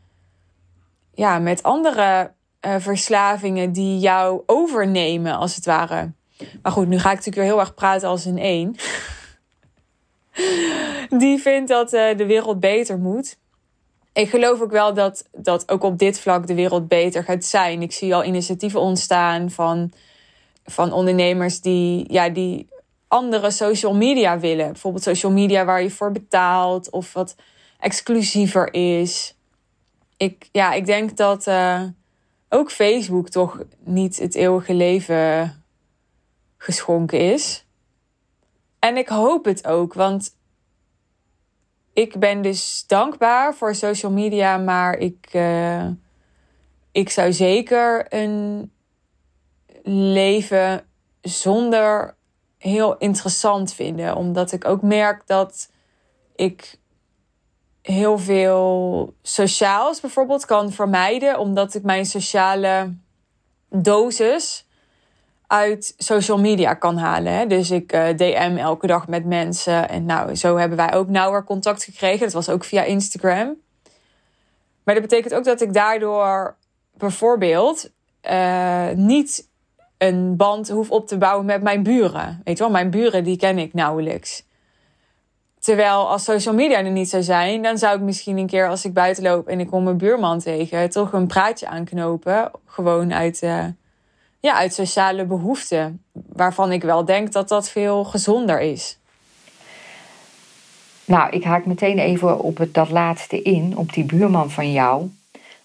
ja, 1.14 1.38
met 1.38 1.62
andere 1.62 2.32
uh, 2.66 2.74
verslavingen 2.78 3.72
die 3.72 3.98
jou 3.98 4.42
overnemen, 4.46 5.36
als 5.36 5.54
het 5.54 5.64
ware. 5.64 6.12
Maar 6.62 6.72
goed, 6.72 6.88
nu 6.88 6.98
ga 6.98 7.10
ik 7.10 7.16
natuurlijk 7.16 7.36
weer 7.36 7.44
heel 7.44 7.60
erg 7.60 7.74
praten 7.74 8.08
als 8.08 8.24
een 8.24 8.38
één. 8.38 8.76
die 11.22 11.38
vindt 11.38 11.68
dat 11.68 11.92
uh, 11.92 12.16
de 12.16 12.26
wereld 12.26 12.60
beter 12.60 12.98
moet. 12.98 13.38
Ik 14.12 14.28
geloof 14.28 14.60
ook 14.60 14.70
wel 14.70 14.94
dat, 14.94 15.28
dat 15.32 15.70
ook 15.70 15.82
op 15.82 15.98
dit 15.98 16.20
vlak 16.20 16.46
de 16.46 16.54
wereld 16.54 16.88
beter 16.88 17.24
gaat 17.24 17.44
zijn. 17.44 17.82
Ik 17.82 17.92
zie 17.92 18.14
al 18.14 18.24
initiatieven 18.24 18.80
ontstaan 18.80 19.50
van, 19.50 19.92
van 20.64 20.92
ondernemers 20.92 21.60
die, 21.60 22.12
ja, 22.12 22.28
die 22.28 22.68
andere 23.08 23.50
social 23.50 23.94
media 23.94 24.38
willen. 24.38 24.66
Bijvoorbeeld 24.66 25.02
social 25.02 25.32
media 25.32 25.64
waar 25.64 25.82
je 25.82 25.90
voor 25.90 26.12
betaalt 26.12 26.90
of 26.90 27.12
wat 27.12 27.36
exclusiever 27.80 28.74
is. 28.74 29.36
Ik, 30.16 30.48
ja, 30.52 30.72
ik 30.72 30.86
denk 30.86 31.16
dat, 31.16 31.46
uh, 31.46 31.82
ook 32.48 32.70
Facebook 32.70 33.28
toch 33.28 33.58
niet 33.84 34.18
het 34.18 34.34
eeuwige 34.34 34.74
leven 34.74 35.54
geschonken 36.58 37.20
is. 37.20 37.65
En 38.78 38.96
ik 38.96 39.08
hoop 39.08 39.44
het 39.44 39.66
ook, 39.66 39.94
want 39.94 40.36
ik 41.92 42.18
ben 42.18 42.42
dus 42.42 42.84
dankbaar 42.86 43.54
voor 43.54 43.74
social 43.74 44.12
media, 44.12 44.56
maar 44.56 44.98
ik, 44.98 45.28
uh, 45.32 45.86
ik 46.92 47.10
zou 47.10 47.32
zeker 47.32 48.06
een 48.14 48.70
leven 49.82 50.86
zonder 51.20 52.16
heel 52.58 52.96
interessant 52.96 53.74
vinden. 53.74 54.16
Omdat 54.16 54.52
ik 54.52 54.64
ook 54.64 54.82
merk 54.82 55.26
dat 55.26 55.70
ik 56.34 56.78
heel 57.82 58.18
veel 58.18 59.14
sociaals 59.22 60.00
bijvoorbeeld 60.00 60.44
kan 60.44 60.72
vermijden, 60.72 61.38
omdat 61.38 61.74
ik 61.74 61.82
mijn 61.82 62.06
sociale 62.06 62.94
dosis 63.68 64.65
uit 65.46 65.94
social 65.96 66.38
media 66.38 66.74
kan 66.74 66.96
halen. 66.96 67.48
Dus 67.48 67.70
ik 67.70 67.92
eh, 67.92 68.16
DM 68.16 68.56
elke 68.58 68.86
dag 68.86 69.08
met 69.08 69.24
mensen. 69.24 69.88
En 69.88 70.04
nou, 70.04 70.34
zo 70.34 70.56
hebben 70.56 70.76
wij 70.76 70.94
ook 70.94 71.08
nauwer 71.08 71.44
contact 71.44 71.84
gekregen. 71.84 72.20
Dat 72.20 72.32
was 72.32 72.48
ook 72.48 72.64
via 72.64 72.82
Instagram. 72.82 73.56
Maar 74.84 74.94
dat 74.94 75.02
betekent 75.02 75.34
ook 75.34 75.44
dat 75.44 75.60
ik 75.60 75.72
daardoor 75.72 76.56
bijvoorbeeld 76.96 77.90
uh, 78.30 78.90
niet 78.94 79.48
een 79.98 80.36
band 80.36 80.68
hoef 80.68 80.90
op 80.90 81.06
te 81.06 81.18
bouwen 81.18 81.46
met 81.46 81.62
mijn 81.62 81.82
buren. 81.82 82.40
Weet 82.44 82.56
je 82.56 82.62
wel, 82.62 82.72
mijn 82.72 82.90
buren 82.90 83.24
die 83.24 83.36
ken 83.36 83.58
ik 83.58 83.74
nauwelijks. 83.74 84.44
Terwijl 85.58 86.08
als 86.08 86.24
social 86.24 86.54
media 86.54 86.78
er 86.78 86.90
niet 86.90 87.08
zou 87.08 87.22
zijn, 87.22 87.62
dan 87.62 87.78
zou 87.78 87.96
ik 87.96 88.02
misschien 88.02 88.38
een 88.38 88.46
keer 88.46 88.68
als 88.68 88.84
ik 88.84 88.92
buiten 88.92 89.22
loop 89.22 89.48
en 89.48 89.60
ik 89.60 89.66
kom 89.66 89.84
mijn 89.84 89.96
buurman 89.96 90.38
tegen, 90.38 90.90
toch 90.90 91.12
een 91.12 91.26
praatje 91.26 91.66
aanknopen. 91.66 92.50
Gewoon 92.66 93.14
uit, 93.14 93.42
uh, 93.42 93.64
ja, 94.46 94.54
uit 94.54 94.74
sociale 94.74 95.24
behoeften. 95.24 96.02
Waarvan 96.12 96.72
ik 96.72 96.82
wel 96.82 97.04
denk 97.04 97.32
dat 97.32 97.48
dat 97.48 97.70
veel 97.70 98.04
gezonder 98.04 98.60
is. 98.60 98.98
Nou, 101.04 101.30
ik 101.30 101.44
haak 101.44 101.66
meteen 101.66 101.98
even 101.98 102.40
op 102.40 102.56
het, 102.58 102.74
dat 102.74 102.90
laatste 102.90 103.42
in, 103.42 103.76
op 103.76 103.92
die 103.92 104.04
buurman 104.04 104.50
van 104.50 104.72
jou. 104.72 105.10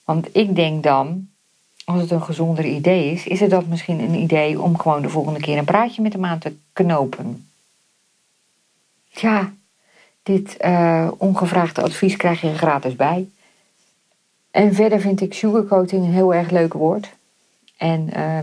Want 0.03 0.35
ik 0.35 0.55
denk 0.55 0.83
dan, 0.83 1.27
als 1.85 2.01
het 2.01 2.11
een 2.11 2.23
gezonder 2.23 2.65
idee 2.65 3.11
is, 3.11 3.27
is 3.27 3.39
het 3.39 3.49
dat 3.49 3.65
misschien 3.65 3.99
een 3.99 4.15
idee 4.15 4.61
om 4.61 4.77
gewoon 4.77 5.01
de 5.01 5.09
volgende 5.09 5.39
keer 5.39 5.57
een 5.57 5.65
praatje 5.65 6.01
met 6.01 6.13
hem 6.13 6.25
aan 6.25 6.39
te 6.39 6.55
knopen. 6.73 7.47
Ja, 9.09 9.53
dit 10.23 10.57
uh, 10.61 11.07
ongevraagde 11.17 11.81
advies 11.81 12.15
krijg 12.15 12.41
je 12.41 12.53
gratis 12.53 12.95
bij. 12.95 13.29
En 14.51 14.73
verder 14.73 14.99
vind 14.99 15.21
ik 15.21 15.33
sugarcoating 15.33 16.05
een 16.05 16.13
heel 16.13 16.33
erg 16.33 16.49
leuk 16.49 16.73
woord. 16.73 17.09
En 17.77 18.09
uh, 18.15 18.37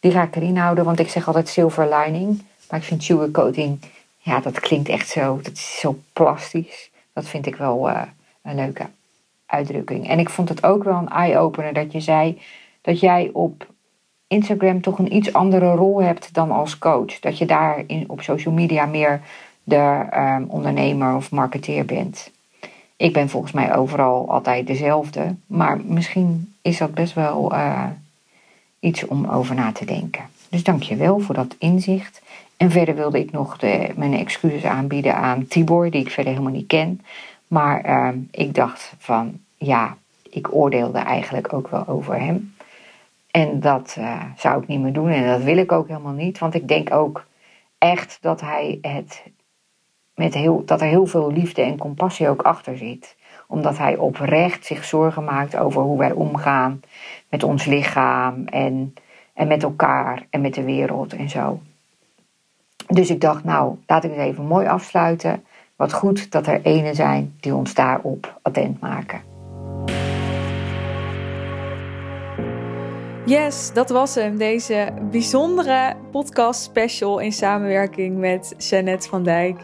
die 0.00 0.10
ga 0.10 0.22
ik 0.22 0.36
erin 0.36 0.56
houden, 0.56 0.84
want 0.84 0.98
ik 0.98 1.08
zeg 1.08 1.26
altijd 1.26 1.48
silver 1.48 1.94
lining. 1.94 2.42
Maar 2.70 2.78
ik 2.78 2.84
vind 2.84 3.02
sugarcoating, 3.02 3.78
ja, 4.18 4.40
dat 4.40 4.60
klinkt 4.60 4.88
echt 4.88 5.08
zo, 5.08 5.40
dat 5.42 5.52
is 5.52 5.78
zo 5.78 5.98
plastisch. 6.12 6.90
Dat 7.12 7.28
vind 7.28 7.46
ik 7.46 7.56
wel 7.56 7.88
uh, 7.90 8.02
een 8.42 8.54
leuke 8.54 8.86
uitdrukking. 9.46 10.08
En 10.08 10.18
ik 10.18 10.30
vond 10.30 10.48
het 10.48 10.64
ook 10.64 10.84
wel 10.84 10.96
een 10.96 11.08
eye-opener 11.08 11.72
dat 11.72 11.92
je 11.92 12.00
zei 12.00 12.40
dat 12.80 13.00
jij 13.00 13.30
op 13.32 13.66
Instagram 14.26 14.80
toch 14.80 14.98
een 14.98 15.14
iets 15.14 15.32
andere 15.32 15.74
rol 15.74 16.02
hebt 16.02 16.34
dan 16.34 16.50
als 16.50 16.78
coach. 16.78 17.20
Dat 17.20 17.38
je 17.38 17.46
daar 17.46 17.82
in, 17.86 18.04
op 18.06 18.22
social 18.22 18.54
media 18.54 18.86
meer 18.86 19.20
de 19.62 20.06
um, 20.14 20.46
ondernemer 20.48 21.16
of 21.16 21.30
marketeer 21.30 21.84
bent. 21.84 22.30
Ik 22.96 23.12
ben 23.12 23.28
volgens 23.28 23.52
mij 23.52 23.76
overal 23.76 24.30
altijd 24.30 24.66
dezelfde, 24.66 25.34
maar 25.46 25.80
misschien 25.84 26.54
is 26.62 26.78
dat 26.78 26.94
best 26.94 27.14
wel 27.14 27.52
uh, 27.52 27.84
iets 28.80 29.06
om 29.06 29.26
over 29.26 29.54
na 29.54 29.72
te 29.72 29.84
denken. 29.84 30.24
Dus 30.48 30.62
dank 30.62 30.82
je 30.82 30.96
wel 30.96 31.18
voor 31.18 31.34
dat 31.34 31.56
inzicht. 31.58 32.22
En 32.56 32.70
verder 32.70 32.94
wilde 32.94 33.18
ik 33.18 33.32
nog 33.32 33.60
mijn 33.94 34.14
excuses 34.14 34.64
aanbieden 34.64 35.14
aan 35.14 35.46
Tibor, 35.46 35.90
die 35.90 36.00
ik 36.00 36.10
verder 36.10 36.32
helemaal 36.32 36.52
niet 36.52 36.66
ken. 36.66 37.00
Maar 37.46 37.86
uh, 37.86 38.08
ik 38.30 38.54
dacht 38.54 38.94
van 38.98 39.40
ja, 39.56 39.96
ik 40.30 40.54
oordeelde 40.54 40.98
eigenlijk 40.98 41.52
ook 41.52 41.68
wel 41.68 41.88
over 41.88 42.20
hem. 42.20 42.54
En 43.30 43.60
dat 43.60 43.96
uh, 43.98 44.22
zou 44.36 44.62
ik 44.62 44.68
niet 44.68 44.80
meer 44.80 44.92
doen 44.92 45.08
en 45.08 45.26
dat 45.26 45.42
wil 45.42 45.56
ik 45.56 45.72
ook 45.72 45.88
helemaal 45.88 46.12
niet. 46.12 46.38
Want 46.38 46.54
ik 46.54 46.68
denk 46.68 46.92
ook 46.92 47.26
echt 47.78 48.18
dat 48.20 48.40
hij 48.40 48.78
het 48.80 49.22
met 50.14 50.34
heel, 50.34 50.62
dat 50.64 50.80
er 50.80 50.86
heel 50.86 51.06
veel 51.06 51.32
liefde 51.32 51.62
en 51.62 51.78
compassie 51.78 52.28
ook 52.28 52.42
achter 52.42 52.76
zit. 52.76 53.16
Omdat 53.46 53.78
hij 53.78 53.96
oprecht 53.96 54.64
zich 54.64 54.84
zorgen 54.84 55.24
maakt 55.24 55.56
over 55.56 55.82
hoe 55.82 55.98
wij 55.98 56.12
omgaan 56.12 56.80
met 57.28 57.42
ons 57.42 57.64
lichaam 57.64 58.46
en, 58.46 58.94
en 59.34 59.48
met 59.48 59.62
elkaar 59.62 60.26
en 60.30 60.40
met 60.40 60.54
de 60.54 60.64
wereld 60.64 61.12
en 61.12 61.28
zo. 61.28 61.60
Dus 62.86 63.10
ik 63.10 63.20
dacht, 63.20 63.44
nou, 63.44 63.76
laat 63.86 64.04
ik 64.04 64.10
het 64.10 64.20
even 64.20 64.44
mooi 64.44 64.66
afsluiten. 64.66 65.44
Wat 65.76 65.92
goed 65.92 66.30
dat 66.30 66.46
er 66.46 66.62
ene 66.62 66.94
zijn 66.94 67.34
die 67.40 67.54
ons 67.54 67.74
daarop 67.74 68.38
attent 68.42 68.80
maken. 68.80 69.34
Yes, 73.26 73.72
dat 73.72 73.90
was 73.90 74.14
hem. 74.14 74.36
Deze 74.36 74.92
bijzondere 75.10 75.94
podcast 76.10 76.62
special 76.62 77.18
in 77.18 77.32
samenwerking 77.32 78.18
met 78.18 78.54
Jeannette 78.58 79.08
van 79.08 79.22
Dijk. 79.22 79.60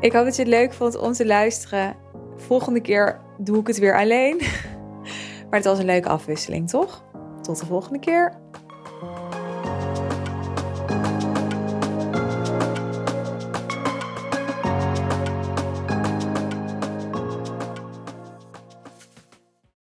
Ik 0.00 0.12
hoop 0.12 0.24
dat 0.24 0.36
je 0.36 0.42
het 0.42 0.50
leuk 0.50 0.72
vond 0.72 0.98
om 0.98 1.12
te 1.12 1.26
luisteren. 1.26 2.01
Volgende 2.46 2.80
keer 2.80 3.20
doe 3.38 3.58
ik 3.58 3.66
het 3.66 3.78
weer 3.78 3.98
alleen. 3.98 4.40
Maar 5.50 5.60
het 5.60 5.70
was 5.70 5.78
een 5.78 5.84
leuke 5.84 6.08
afwisseling, 6.08 6.68
toch? 6.68 7.04
Tot 7.42 7.60
de 7.60 7.66
volgende 7.66 7.98
keer. 7.98 8.32